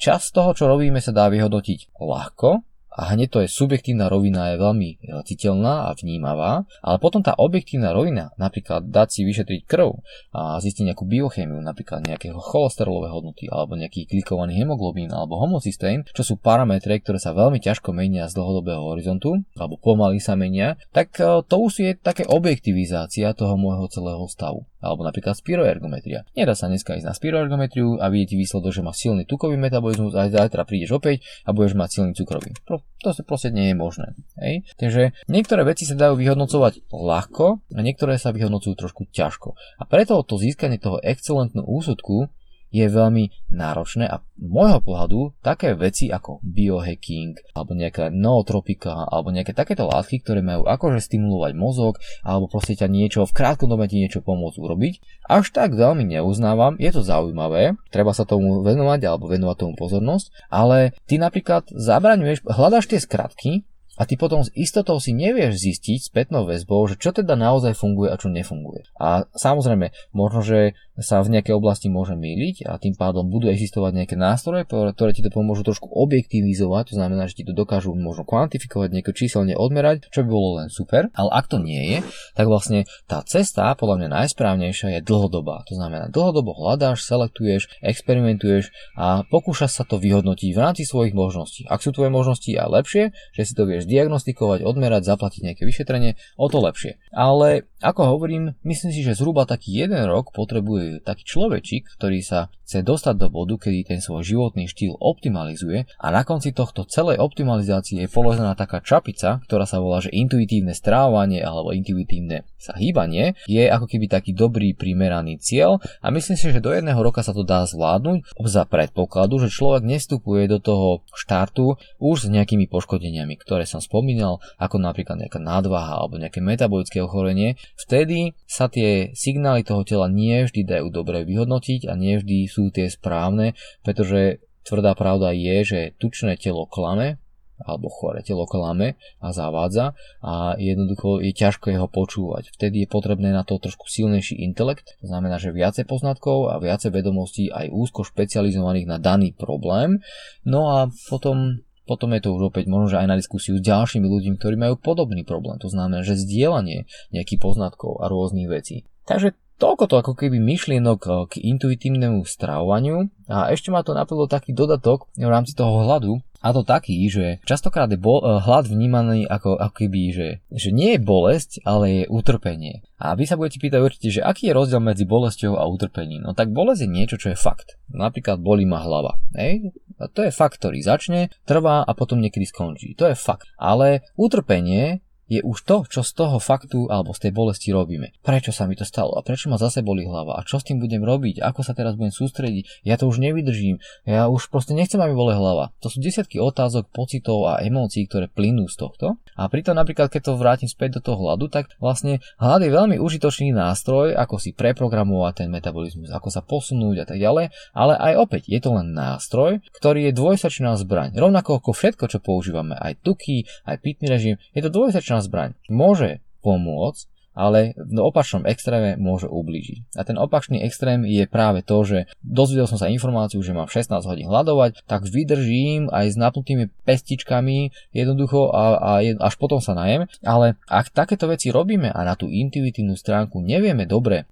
čas 0.00 0.32
toho, 0.32 0.56
čo 0.56 0.64
robíme, 0.64 1.04
sa 1.04 1.12
dá 1.12 1.28
vyhodnotiť 1.28 2.00
ľahko, 2.00 2.71
a 2.92 3.16
hneď 3.16 3.28
to 3.32 3.38
je 3.44 3.48
subjektívna 3.48 4.12
rovina 4.12 4.52
je 4.52 4.56
veľmi 4.60 4.90
citeľná 5.24 5.88
a 5.88 5.96
vnímavá, 5.96 6.68
ale 6.84 6.96
potom 7.00 7.24
tá 7.24 7.32
objektívna 7.36 7.96
rovina, 7.96 8.32
napríklad 8.36 8.92
dať 8.92 9.08
si 9.08 9.20
vyšetriť 9.24 9.60
krv 9.64 10.04
a 10.36 10.60
zistiť 10.60 10.92
nejakú 10.92 11.08
biochémiu, 11.08 11.60
napríklad 11.64 12.04
nejakého 12.04 12.36
cholesterolové 12.36 13.08
hodnoty 13.08 13.48
alebo 13.48 13.76
nejaký 13.80 14.04
klikovaný 14.08 14.60
hemoglobín 14.60 15.08
alebo 15.08 15.40
homocystén, 15.40 16.04
čo 16.12 16.22
sú 16.22 16.34
parametre, 16.36 17.00
ktoré 17.00 17.16
sa 17.16 17.32
veľmi 17.32 17.60
ťažko 17.62 17.96
menia 17.96 18.28
z 18.28 18.36
dlhodobého 18.36 18.82
horizontu 18.92 19.40
alebo 19.56 19.80
pomaly 19.80 20.20
sa 20.20 20.36
menia, 20.36 20.76
tak 20.92 21.16
e, 21.16 21.44
to 21.44 21.56
už 21.56 21.72
je 21.80 21.92
také 21.96 22.28
objektivizácia 22.28 23.32
toho 23.32 23.56
môjho 23.56 23.88
celého 23.88 24.24
stavu 24.28 24.68
alebo 24.82 25.06
napríklad 25.06 25.38
spiroergometria. 25.38 26.26
Nedá 26.34 26.58
sa 26.58 26.66
dneska 26.66 26.98
ísť 26.98 27.06
na 27.06 27.14
spiroergometriu 27.14 28.02
a 28.02 28.10
vidieť 28.10 28.34
výsledok, 28.34 28.74
že 28.74 28.82
má 28.82 28.90
silný 28.90 29.22
tukový 29.24 29.54
metabolizmus 29.56 30.18
a 30.18 30.26
zajtra 30.26 30.66
prídeš 30.66 30.98
opäť 30.98 31.22
a 31.46 31.54
budeš 31.54 31.78
mať 31.78 31.88
silný 31.88 32.12
cukrový. 32.18 32.50
To 32.66 33.08
sa 33.14 33.22
proste 33.22 33.54
nie 33.54 33.70
je 33.70 33.76
možné. 33.78 34.18
Hej? 34.42 34.66
Takže 34.76 35.14
niektoré 35.30 35.62
veci 35.62 35.86
sa 35.86 35.94
dajú 35.94 36.18
vyhodnocovať 36.18 36.90
ľahko 36.90 37.46
a 37.72 37.80
niektoré 37.80 38.18
sa 38.18 38.34
vyhodnocujú 38.34 38.74
trošku 38.74 39.06
ťažko. 39.14 39.54
A 39.78 39.86
preto 39.86 40.18
to 40.26 40.36
získanie 40.36 40.82
toho 40.82 40.98
excelentného 41.02 41.64
úsudku 41.66 42.30
je 42.72 42.88
veľmi 42.88 43.52
náročné 43.52 44.08
a 44.08 44.24
môjho 44.40 44.80
pohľadu 44.80 45.36
také 45.44 45.76
veci 45.76 46.08
ako 46.08 46.40
biohacking 46.40 47.36
alebo 47.52 47.76
nejaká 47.76 48.08
nootropika 48.08 49.06
alebo 49.12 49.30
nejaké 49.30 49.52
takéto 49.52 49.86
látky, 49.86 50.24
ktoré 50.24 50.40
majú 50.40 50.64
akože 50.64 51.04
stimulovať 51.04 51.52
mozog 51.52 52.00
alebo 52.24 52.48
proste 52.48 52.74
ťa 52.74 52.88
niečo 52.88 53.28
v 53.28 53.36
krátkom 53.36 53.68
dobe 53.68 53.86
ti 53.86 54.00
niečo 54.00 54.24
pomôcť 54.24 54.56
urobiť, 54.58 54.94
až 55.28 55.52
tak 55.52 55.76
veľmi 55.76 56.08
neuznávam, 56.08 56.80
je 56.80 56.90
to 56.90 57.04
zaujímavé, 57.04 57.76
treba 57.92 58.16
sa 58.16 58.24
tomu 58.24 58.64
venovať 58.64 59.04
alebo 59.04 59.28
venovať 59.28 59.56
tomu 59.60 59.74
pozornosť, 59.76 60.48
ale 60.48 60.96
ty 61.04 61.20
napríklad 61.20 61.68
zabraňuješ, 61.68 62.48
hľadáš 62.48 62.88
tie 62.88 62.98
skratky, 62.98 63.68
a 64.00 64.08
ty 64.08 64.16
potom 64.16 64.40
s 64.40 64.48
istotou 64.56 64.96
si 64.98 65.12
nevieš 65.12 65.60
zistiť 65.60 66.08
spätnou 66.08 66.48
väzbou, 66.48 66.80
že 66.88 66.96
čo 66.96 67.12
teda 67.12 67.36
naozaj 67.36 67.76
funguje 67.76 68.08
a 68.08 68.16
čo 68.16 68.32
nefunguje. 68.32 68.88
A 68.96 69.28
samozrejme, 69.36 69.92
možno, 70.16 70.40
že 70.40 70.72
sa 71.00 71.24
v 71.24 71.32
nejakej 71.32 71.56
oblasti 71.56 71.88
môže 71.88 72.12
myliť 72.12 72.68
a 72.68 72.76
tým 72.76 72.92
pádom 72.92 73.24
budú 73.24 73.48
existovať 73.48 74.04
nejaké 74.04 74.16
nástroje, 74.20 74.68
ktoré 74.68 75.16
ti 75.16 75.24
to 75.24 75.32
pomôžu 75.32 75.64
trošku 75.64 75.88
objektivizovať, 75.88 76.92
to 76.92 76.94
znamená, 77.00 77.24
že 77.28 77.40
ti 77.40 77.44
to 77.48 77.56
dokážu 77.56 77.96
možno 77.96 78.28
kvantifikovať, 78.28 78.92
nieko 78.92 79.16
číselne 79.16 79.56
odmerať, 79.56 80.12
čo 80.12 80.20
by 80.20 80.28
bolo 80.28 80.48
len 80.60 80.68
super, 80.68 81.08
ale 81.16 81.30
ak 81.32 81.48
to 81.48 81.56
nie 81.56 81.96
je, 81.96 81.98
tak 82.36 82.44
vlastne 82.44 82.84
tá 83.08 83.24
cesta 83.24 83.72
podľa 83.72 84.04
mňa 84.04 84.08
najsprávnejšia 84.20 85.00
je 85.00 85.00
dlhodobá. 85.00 85.64
To 85.72 85.80
znamená, 85.80 86.12
dlhodobo 86.12 86.52
hľadáš, 86.60 87.08
selektuješ, 87.08 87.72
experimentuješ 87.80 88.68
a 88.92 89.24
pokúšaš 89.24 89.72
sa 89.72 89.84
to 89.88 89.96
vyhodnotiť 89.96 90.52
v 90.52 90.60
rámci 90.60 90.84
svojich 90.84 91.16
možností. 91.16 91.64
Ak 91.72 91.80
sú 91.80 91.96
tvoje 91.96 92.12
možnosti 92.12 92.52
aj 92.52 92.68
lepšie, 92.68 93.04
že 93.32 93.42
si 93.48 93.56
to 93.56 93.64
vieš 93.64 93.81
diagnostikovať, 93.86 94.62
odmerať, 94.62 95.02
zaplatiť 95.06 95.40
nejaké 95.42 95.62
vyšetrenie, 95.66 96.16
o 96.38 96.46
to 96.46 96.58
lepšie. 96.62 96.98
Ale 97.12 97.66
ako 97.82 98.16
hovorím, 98.16 98.54
myslím 98.62 98.90
si, 98.94 99.02
že 99.02 99.18
zhruba 99.18 99.44
taký 99.44 99.84
jeden 99.84 100.06
rok 100.06 100.30
potrebuje 100.30 101.02
taký 101.02 101.26
človečik, 101.26 101.90
ktorý 101.98 102.22
sa 102.22 102.48
chce 102.72 102.80
dostať 102.80 103.20
do 103.20 103.28
bodu, 103.28 103.60
kedy 103.60 103.84
ten 103.84 104.00
svoj 104.00 104.24
životný 104.24 104.64
štýl 104.64 104.96
optimalizuje 104.96 105.84
a 106.00 106.06
na 106.08 106.24
konci 106.24 106.56
tohto 106.56 106.88
celej 106.88 107.20
optimalizácie 107.20 108.00
je 108.00 108.08
položená 108.08 108.56
taká 108.56 108.80
čapica, 108.80 109.44
ktorá 109.44 109.68
sa 109.68 109.76
volá, 109.82 110.00
že 110.00 110.08
intuitívne 110.08 110.72
strávanie 110.72 111.44
alebo 111.44 111.76
intuitívne 111.76 112.48
sa 112.56 112.72
hýbanie, 112.72 113.36
je 113.44 113.68
ako 113.68 113.90
keby 113.90 114.08
taký 114.08 114.32
dobrý 114.32 114.72
primeraný 114.72 115.36
cieľ 115.36 115.84
a 116.00 116.08
myslím 116.08 116.40
si, 116.40 116.48
že 116.48 116.64
do 116.64 116.72
jedného 116.72 116.96
roka 116.96 117.20
sa 117.20 117.36
to 117.36 117.44
dá 117.44 117.66
zvládnuť 117.68 118.40
za 118.46 118.64
predpokladu, 118.64 119.42
že 119.42 119.52
človek 119.52 119.84
nestupuje 119.84 120.48
do 120.48 120.56
toho 120.62 121.04
štartu 121.12 121.76
už 121.98 122.16
s 122.24 122.32
nejakými 122.32 122.70
poškodeniami, 122.72 123.36
ktoré 123.36 123.68
som 123.68 123.84
spomínal, 123.84 124.40
ako 124.56 124.80
napríklad 124.80 125.20
nejaká 125.20 125.42
nadvaha 125.42 126.00
alebo 126.00 126.16
nejaké 126.16 126.40
metabolické 126.40 127.02
ochorenie. 127.04 127.60
Vtedy 127.76 128.36
sa 128.44 128.68
tie 128.68 129.10
signály 129.16 129.64
toho 129.66 129.82
tela 129.82 130.06
nie 130.06 130.44
vždy 130.44 130.64
dajú 130.64 130.88
dobre 130.92 131.24
vyhodnotiť 131.24 131.88
a 131.88 131.96
nie 131.98 132.20
vždy 132.20 132.46
sú 132.46 132.70
tie 132.70 132.92
správne, 132.92 133.58
pretože 133.82 134.44
tvrdá 134.62 134.94
pravda 134.94 135.34
je, 135.34 135.56
že 135.64 135.80
tučné 135.98 136.38
telo 136.38 136.68
klame, 136.70 137.22
alebo 137.62 137.86
chore 137.86 138.26
telo 138.26 138.42
klame 138.46 138.98
a 139.22 139.30
zavádza 139.30 139.94
a 140.18 140.58
jednoducho 140.58 141.22
je 141.22 141.30
ťažko 141.30 141.70
jeho 141.70 141.86
počúvať. 141.86 142.50
Vtedy 142.58 142.84
je 142.84 142.88
potrebné 142.90 143.30
na 143.30 143.46
to 143.46 143.58
trošku 143.62 143.86
silnejší 143.86 144.42
intelekt, 144.42 144.98
to 144.98 145.06
znamená, 145.06 145.38
že 145.38 145.54
viacej 145.54 145.86
poznatkov 145.86 146.50
a 146.50 146.58
viacej 146.58 146.90
vedomostí 146.90 147.54
aj 147.54 147.70
úzko 147.70 148.02
špecializovaných 148.02 148.86
na 148.90 148.98
daný 148.98 149.30
problém. 149.34 150.02
No 150.42 150.74
a 150.74 150.78
potom 151.06 151.62
potom 151.84 152.14
je 152.14 152.22
to 152.22 152.34
už 152.34 152.54
opäť 152.54 152.70
možno, 152.70 152.94
že 152.94 153.00
aj 153.02 153.08
na 153.10 153.16
diskusiu 153.18 153.58
s 153.58 153.62
ďalšími 153.62 154.06
ľuďmi, 154.06 154.34
ktorí 154.38 154.54
majú 154.54 154.78
podobný 154.78 155.26
problém. 155.26 155.58
To 155.62 155.68
znamená, 155.70 156.06
že 156.06 156.18
zdieľanie 156.18 156.86
nejakých 157.10 157.40
poznatkov 157.42 157.98
a 158.02 158.10
rôznych 158.10 158.46
vecí. 158.46 158.86
Takže 159.06 159.34
Toľko 159.62 159.84
to 159.86 159.94
ako 159.94 160.12
keby 160.18 160.42
myšlienok 160.42 161.00
eh, 161.06 161.14
k 161.30 161.32
intuitívnemu 161.54 162.26
stravovaniu 162.26 163.06
a 163.30 163.54
ešte 163.54 163.70
ma 163.70 163.86
to 163.86 163.94
napadlo 163.94 164.26
taký 164.26 164.50
dodatok 164.50 165.06
v 165.14 165.30
rámci 165.30 165.54
toho 165.54 165.86
hladu 165.86 166.18
a 166.42 166.50
to 166.50 166.66
taký, 166.66 167.06
že 167.06 167.38
častokrát 167.46 167.86
je 167.86 167.96
bol, 167.96 168.18
eh, 168.20 168.42
hlad 168.42 168.66
vnímaný 168.66 169.30
ako, 169.30 169.56
ako 169.56 169.74
keby, 169.78 170.02
že, 170.10 170.28
že 170.50 170.74
nie 170.74 170.98
je 170.98 171.00
bolesť, 171.00 171.62
ale 171.62 172.02
je 172.02 172.10
utrpenie. 172.10 172.82
A 172.98 173.14
vy 173.14 173.30
sa 173.30 173.38
budete 173.38 173.62
pýtať 173.62 173.80
určite, 173.82 174.08
že 174.10 174.26
aký 174.26 174.50
je 174.50 174.58
rozdiel 174.58 174.82
medzi 174.82 175.06
bolesťou 175.06 175.54
a 175.54 175.66
utrpením. 175.70 176.26
No 176.26 176.34
tak 176.34 176.50
bolesť 176.50 176.86
je 176.86 176.90
niečo, 176.90 177.16
čo 177.18 177.30
je 177.30 177.38
fakt. 177.38 177.78
Napríklad 177.90 178.42
bolí 178.42 178.66
ma 178.66 178.82
hlava. 178.82 179.18
Hej? 179.38 179.74
A 180.02 180.10
to 180.10 180.26
je 180.26 180.34
fakt, 180.34 180.58
ktorý 180.58 180.82
začne, 180.82 181.30
trvá 181.46 181.86
a 181.86 181.92
potom 181.94 182.18
niekedy 182.18 182.46
skončí. 182.46 182.98
To 182.98 183.06
je 183.06 183.14
fakt. 183.14 183.46
Ale 183.54 184.06
utrpenie 184.18 185.02
je 185.32 185.40
už 185.40 185.64
to, 185.64 185.88
čo 185.88 186.04
z 186.04 186.12
toho 186.12 186.36
faktu 186.36 186.92
alebo 186.92 187.16
z 187.16 187.28
tej 187.28 187.32
bolesti 187.32 187.72
robíme. 187.72 188.12
Prečo 188.20 188.52
sa 188.52 188.68
mi 188.68 188.76
to 188.76 188.84
stalo 188.84 189.16
a 189.16 189.24
prečo 189.24 189.48
ma 189.48 189.56
zase 189.56 189.80
boli 189.80 190.04
hlava 190.04 190.36
a 190.36 190.44
čo 190.44 190.60
s 190.60 190.68
tým 190.68 190.76
budem 190.76 191.00
robiť, 191.00 191.40
ako 191.40 191.64
sa 191.64 191.72
teraz 191.72 191.96
budem 191.96 192.12
sústrediť, 192.12 192.84
ja 192.84 193.00
to 193.00 193.08
už 193.08 193.24
nevydržím, 193.24 193.80
ja 194.04 194.28
už 194.28 194.52
proste 194.52 194.76
nechcem, 194.76 195.00
aby 195.00 195.16
boli 195.16 195.32
hlava. 195.32 195.72
To 195.80 195.88
sú 195.88 196.04
desiatky 196.04 196.36
otázok, 196.36 196.92
pocitov 196.92 197.48
a 197.48 197.64
emócií, 197.64 198.04
ktoré 198.04 198.28
plynú 198.28 198.68
z 198.68 198.76
tohto. 198.76 199.16
A 199.32 199.48
pritom 199.48 199.72
napríklad, 199.72 200.12
keď 200.12 200.28
to 200.28 200.32
vrátim 200.36 200.68
späť 200.68 201.00
do 201.00 201.08
toho 201.08 201.24
hladu, 201.24 201.48
tak 201.48 201.72
vlastne 201.80 202.20
hlad 202.36 202.60
je 202.60 202.68
veľmi 202.68 203.00
užitočný 203.00 203.56
nástroj, 203.56 204.12
ako 204.12 204.36
si 204.36 204.52
preprogramovať 204.52 205.44
ten 205.44 205.48
metabolizmus, 205.48 206.12
ako 206.12 206.28
sa 206.28 206.44
posunúť 206.44 206.96
a 207.00 207.06
tak 207.08 207.16
ďalej, 207.16 207.48
ale 207.72 207.94
aj 207.96 208.12
opäť 208.20 208.52
je 208.52 208.60
to 208.60 208.76
len 208.76 208.92
nástroj, 208.92 209.64
ktorý 209.80 210.10
je 210.10 210.12
dvojsačná 210.12 210.76
zbraň. 210.76 211.16
Rovnako 211.16 211.64
ako 211.64 211.72
všetko, 211.72 212.04
čo 212.12 212.18
používame, 212.20 212.76
aj 212.76 213.00
tuky, 213.00 213.48
aj 213.64 213.80
pitný 213.80 214.12
režim, 214.12 214.34
je 214.52 214.60
to 214.60 214.68
dvojsačná 214.68 215.21
zbraň. 215.22 215.54
Môže 215.70 216.18
pomôcť, 216.42 217.12
ale 217.32 217.72
v 217.76 217.96
opačnom 217.96 218.44
extréme 218.44 219.00
môže 219.00 219.24
ublížiť. 219.24 219.96
A 219.96 220.04
ten 220.04 220.20
opačný 220.20 220.60
extrém 220.60 221.04
je 221.08 221.24
práve 221.24 221.64
to, 221.64 221.80
že 221.84 221.98
dozvedel 222.20 222.68
som 222.68 222.76
sa 222.76 222.92
informáciu, 222.92 223.40
že 223.40 223.56
mám 223.56 223.72
16 223.72 223.88
hodín 224.04 224.28
hľadovať, 224.28 224.84
tak 224.84 225.08
vydržím 225.08 225.88
aj 225.88 226.12
s 226.12 226.16
napnutými 226.20 226.68
pestičkami 226.84 227.72
jednoducho 227.96 228.52
a, 228.52 228.64
a 228.76 228.92
až 229.00 229.34
potom 229.40 229.64
sa 229.64 229.72
najem. 229.72 230.04
Ale 230.20 230.60
ak 230.68 230.92
takéto 230.92 231.24
veci 231.24 231.48
robíme 231.48 231.88
a 231.88 232.00
na 232.04 232.14
tú 232.14 232.28
intuitívnu 232.28 233.00
stránku 233.00 233.40
nevieme 233.40 233.88
dobre 233.88 234.28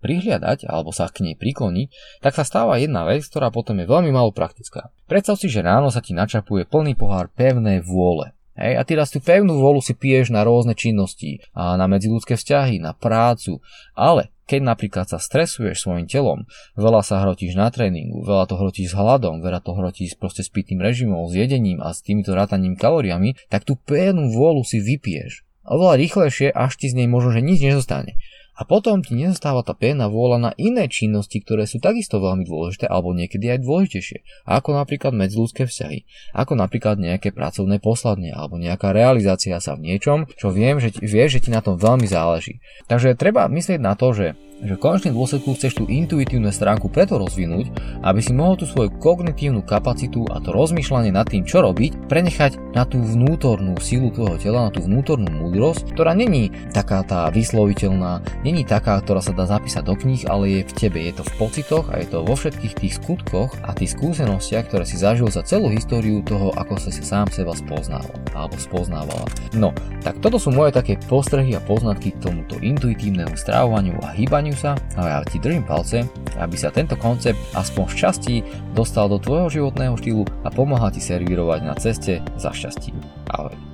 prihliadať 0.00 0.64
alebo 0.64 0.96
sa 0.96 1.12
k 1.12 1.28
nej 1.28 1.36
prikloniť, 1.36 2.20
tak 2.24 2.32
sa 2.32 2.44
stáva 2.48 2.80
jedna 2.80 3.04
vec, 3.04 3.20
ktorá 3.28 3.52
potom 3.52 3.76
je 3.76 3.84
veľmi 3.84 4.08
malo 4.08 4.32
praktická. 4.32 4.88
Predstav 5.04 5.36
si, 5.36 5.52
že 5.52 5.60
ráno 5.60 5.92
sa 5.92 6.00
ti 6.00 6.16
načapuje 6.16 6.64
plný 6.64 6.96
pohár 6.96 7.28
pevnej 7.28 7.84
vôle. 7.84 8.32
Hej, 8.58 8.74
a 8.74 8.82
ty 8.82 8.98
raz 8.98 9.14
tú 9.14 9.22
pevnú 9.22 9.62
volu 9.62 9.78
si 9.78 9.94
piješ 9.94 10.34
na 10.34 10.42
rôzne 10.42 10.74
činnosti, 10.74 11.38
a 11.54 11.78
na 11.78 11.86
medziludské 11.86 12.34
vzťahy, 12.34 12.82
na 12.82 12.90
prácu, 12.90 13.62
ale 13.94 14.34
keď 14.50 14.74
napríklad 14.74 15.06
sa 15.06 15.22
stresuješ 15.22 15.86
svojim 15.86 16.10
telom, 16.10 16.42
veľa 16.74 17.06
sa 17.06 17.22
hrotíš 17.22 17.54
na 17.54 17.70
tréningu, 17.70 18.26
veľa 18.26 18.50
to 18.50 18.58
hrotíš 18.58 18.90
s 18.90 18.98
hladom, 18.98 19.38
veľa 19.38 19.62
to 19.62 19.78
hrotíš 19.78 20.18
proste 20.18 20.42
s 20.42 20.50
pitným 20.50 20.82
režimom, 20.82 21.30
s 21.30 21.38
jedením 21.38 21.78
a 21.78 21.94
s 21.94 22.02
týmito 22.02 22.34
rátaním 22.34 22.74
kalóriami, 22.74 23.38
tak 23.46 23.62
tú 23.62 23.78
pevnú 23.78 24.34
vôľu 24.34 24.66
si 24.66 24.82
vypiješ. 24.82 25.46
Oveľa 25.68 26.00
rýchlejšie, 26.00 26.48
až 26.50 26.80
ti 26.80 26.90
z 26.90 26.98
nej 26.98 27.06
možno, 27.06 27.36
že 27.36 27.44
nič 27.44 27.60
nezostane. 27.62 28.18
A 28.58 28.66
potom 28.66 29.06
ti 29.06 29.14
nezostáva 29.14 29.62
tá 29.62 29.70
pevná 29.70 30.10
vôľa 30.10 30.38
na 30.42 30.52
iné 30.58 30.90
činnosti, 30.90 31.38
ktoré 31.38 31.70
sú 31.70 31.78
takisto 31.78 32.18
veľmi 32.18 32.42
dôležité 32.42 32.90
alebo 32.90 33.14
niekedy 33.14 33.54
aj 33.54 33.62
dôležitejšie. 33.62 34.18
Ako 34.50 34.74
napríklad 34.74 35.14
medziludské 35.14 35.70
vzťahy. 35.70 36.02
Ako 36.34 36.58
napríklad 36.58 36.98
nejaké 36.98 37.30
pracovné 37.30 37.78
posladne 37.78 38.34
alebo 38.34 38.58
nejaká 38.58 38.90
realizácia 38.90 39.62
sa 39.62 39.78
v 39.78 39.94
niečom, 39.94 40.26
čo 40.34 40.50
viem, 40.50 40.82
že, 40.82 40.90
vieš, 40.98 41.38
že 41.38 41.42
ti 41.46 41.50
na 41.54 41.62
tom 41.62 41.78
veľmi 41.78 42.10
záleží. 42.10 42.58
Takže 42.90 43.14
treba 43.14 43.46
myslieť 43.46 43.78
na 43.78 43.94
to, 43.94 44.10
že 44.10 44.34
že 44.62 44.74
v 44.74 44.82
konečnom 44.82 45.14
dôsledku 45.14 45.54
chceš 45.54 45.78
tú 45.78 45.84
intuitívnu 45.86 46.50
stránku 46.50 46.90
preto 46.90 47.16
rozvinúť, 47.16 47.70
aby 48.02 48.20
si 48.22 48.34
mohol 48.34 48.58
tú 48.58 48.66
svoju 48.66 48.90
kognitívnu 48.98 49.62
kapacitu 49.62 50.26
a 50.30 50.42
to 50.42 50.50
rozmýšľanie 50.50 51.14
nad 51.14 51.30
tým, 51.30 51.46
čo 51.46 51.62
robiť, 51.62 52.10
prenechať 52.10 52.58
na 52.74 52.82
tú 52.82 52.98
vnútornú 52.98 53.78
silu 53.78 54.10
tvojho 54.10 54.38
tela, 54.38 54.66
na 54.66 54.72
tú 54.74 54.82
vnútornú 54.82 55.30
múdrosť, 55.30 55.94
ktorá 55.94 56.14
není 56.14 56.50
taká 56.74 57.06
tá 57.06 57.30
vysloviteľná, 57.30 58.22
není 58.42 58.66
taká, 58.66 58.98
ktorá 58.98 59.22
sa 59.22 59.30
dá 59.30 59.46
zapísať 59.46 59.82
do 59.86 59.94
kníh, 59.94 60.26
ale 60.26 60.60
je 60.60 60.60
v 60.66 60.72
tebe, 60.74 60.98
je 61.06 61.14
to 61.14 61.24
v 61.26 61.32
pocitoch 61.38 61.86
a 61.94 62.02
je 62.02 62.06
to 62.10 62.26
vo 62.26 62.34
všetkých 62.34 62.74
tých 62.74 62.94
skutkoch 62.98 63.54
a 63.62 63.70
tých 63.74 63.94
skúsenostiach, 63.94 64.66
ktoré 64.66 64.84
si 64.84 64.98
zažil 64.98 65.30
za 65.30 65.46
celú 65.46 65.70
históriu 65.70 66.22
toho, 66.26 66.50
ako 66.58 66.78
si 66.82 66.90
sa 66.90 67.22
sám 67.22 67.26
seba 67.30 67.54
spoznával 67.54 68.14
alebo 68.34 68.56
spoznávala. 68.58 69.26
No, 69.54 69.70
tak 70.02 70.18
toto 70.22 70.38
sú 70.38 70.54
moje 70.54 70.74
také 70.74 70.98
postrehy 71.08 71.54
a 71.54 71.60
poznatky 71.62 72.14
k 72.14 72.30
tomuto 72.30 72.58
intuitívnemu 72.62 73.34
stravovaniu 73.34 73.98
a 74.02 74.14
hýbaniu 74.14 74.47
Nenaháňu 74.48 74.64
sa, 74.64 74.80
ale 74.96 75.08
ja 75.12 75.20
ti 75.28 75.36
držím 75.36 75.64
palce, 75.68 76.08
aby 76.40 76.56
sa 76.56 76.72
tento 76.72 76.96
koncept 76.96 77.36
aspoň 77.52 77.84
v 77.84 77.94
časti 78.00 78.34
dostal 78.72 79.12
do 79.12 79.20
tvojho 79.20 79.52
životného 79.52 79.92
štýlu 80.00 80.24
a 80.24 80.48
pomáha 80.48 80.88
ti 80.88 81.04
servírovať 81.04 81.60
na 81.68 81.76
ceste 81.76 82.24
za 82.40 82.48
šťastím. 82.48 82.96
Ahoj. 83.28 83.67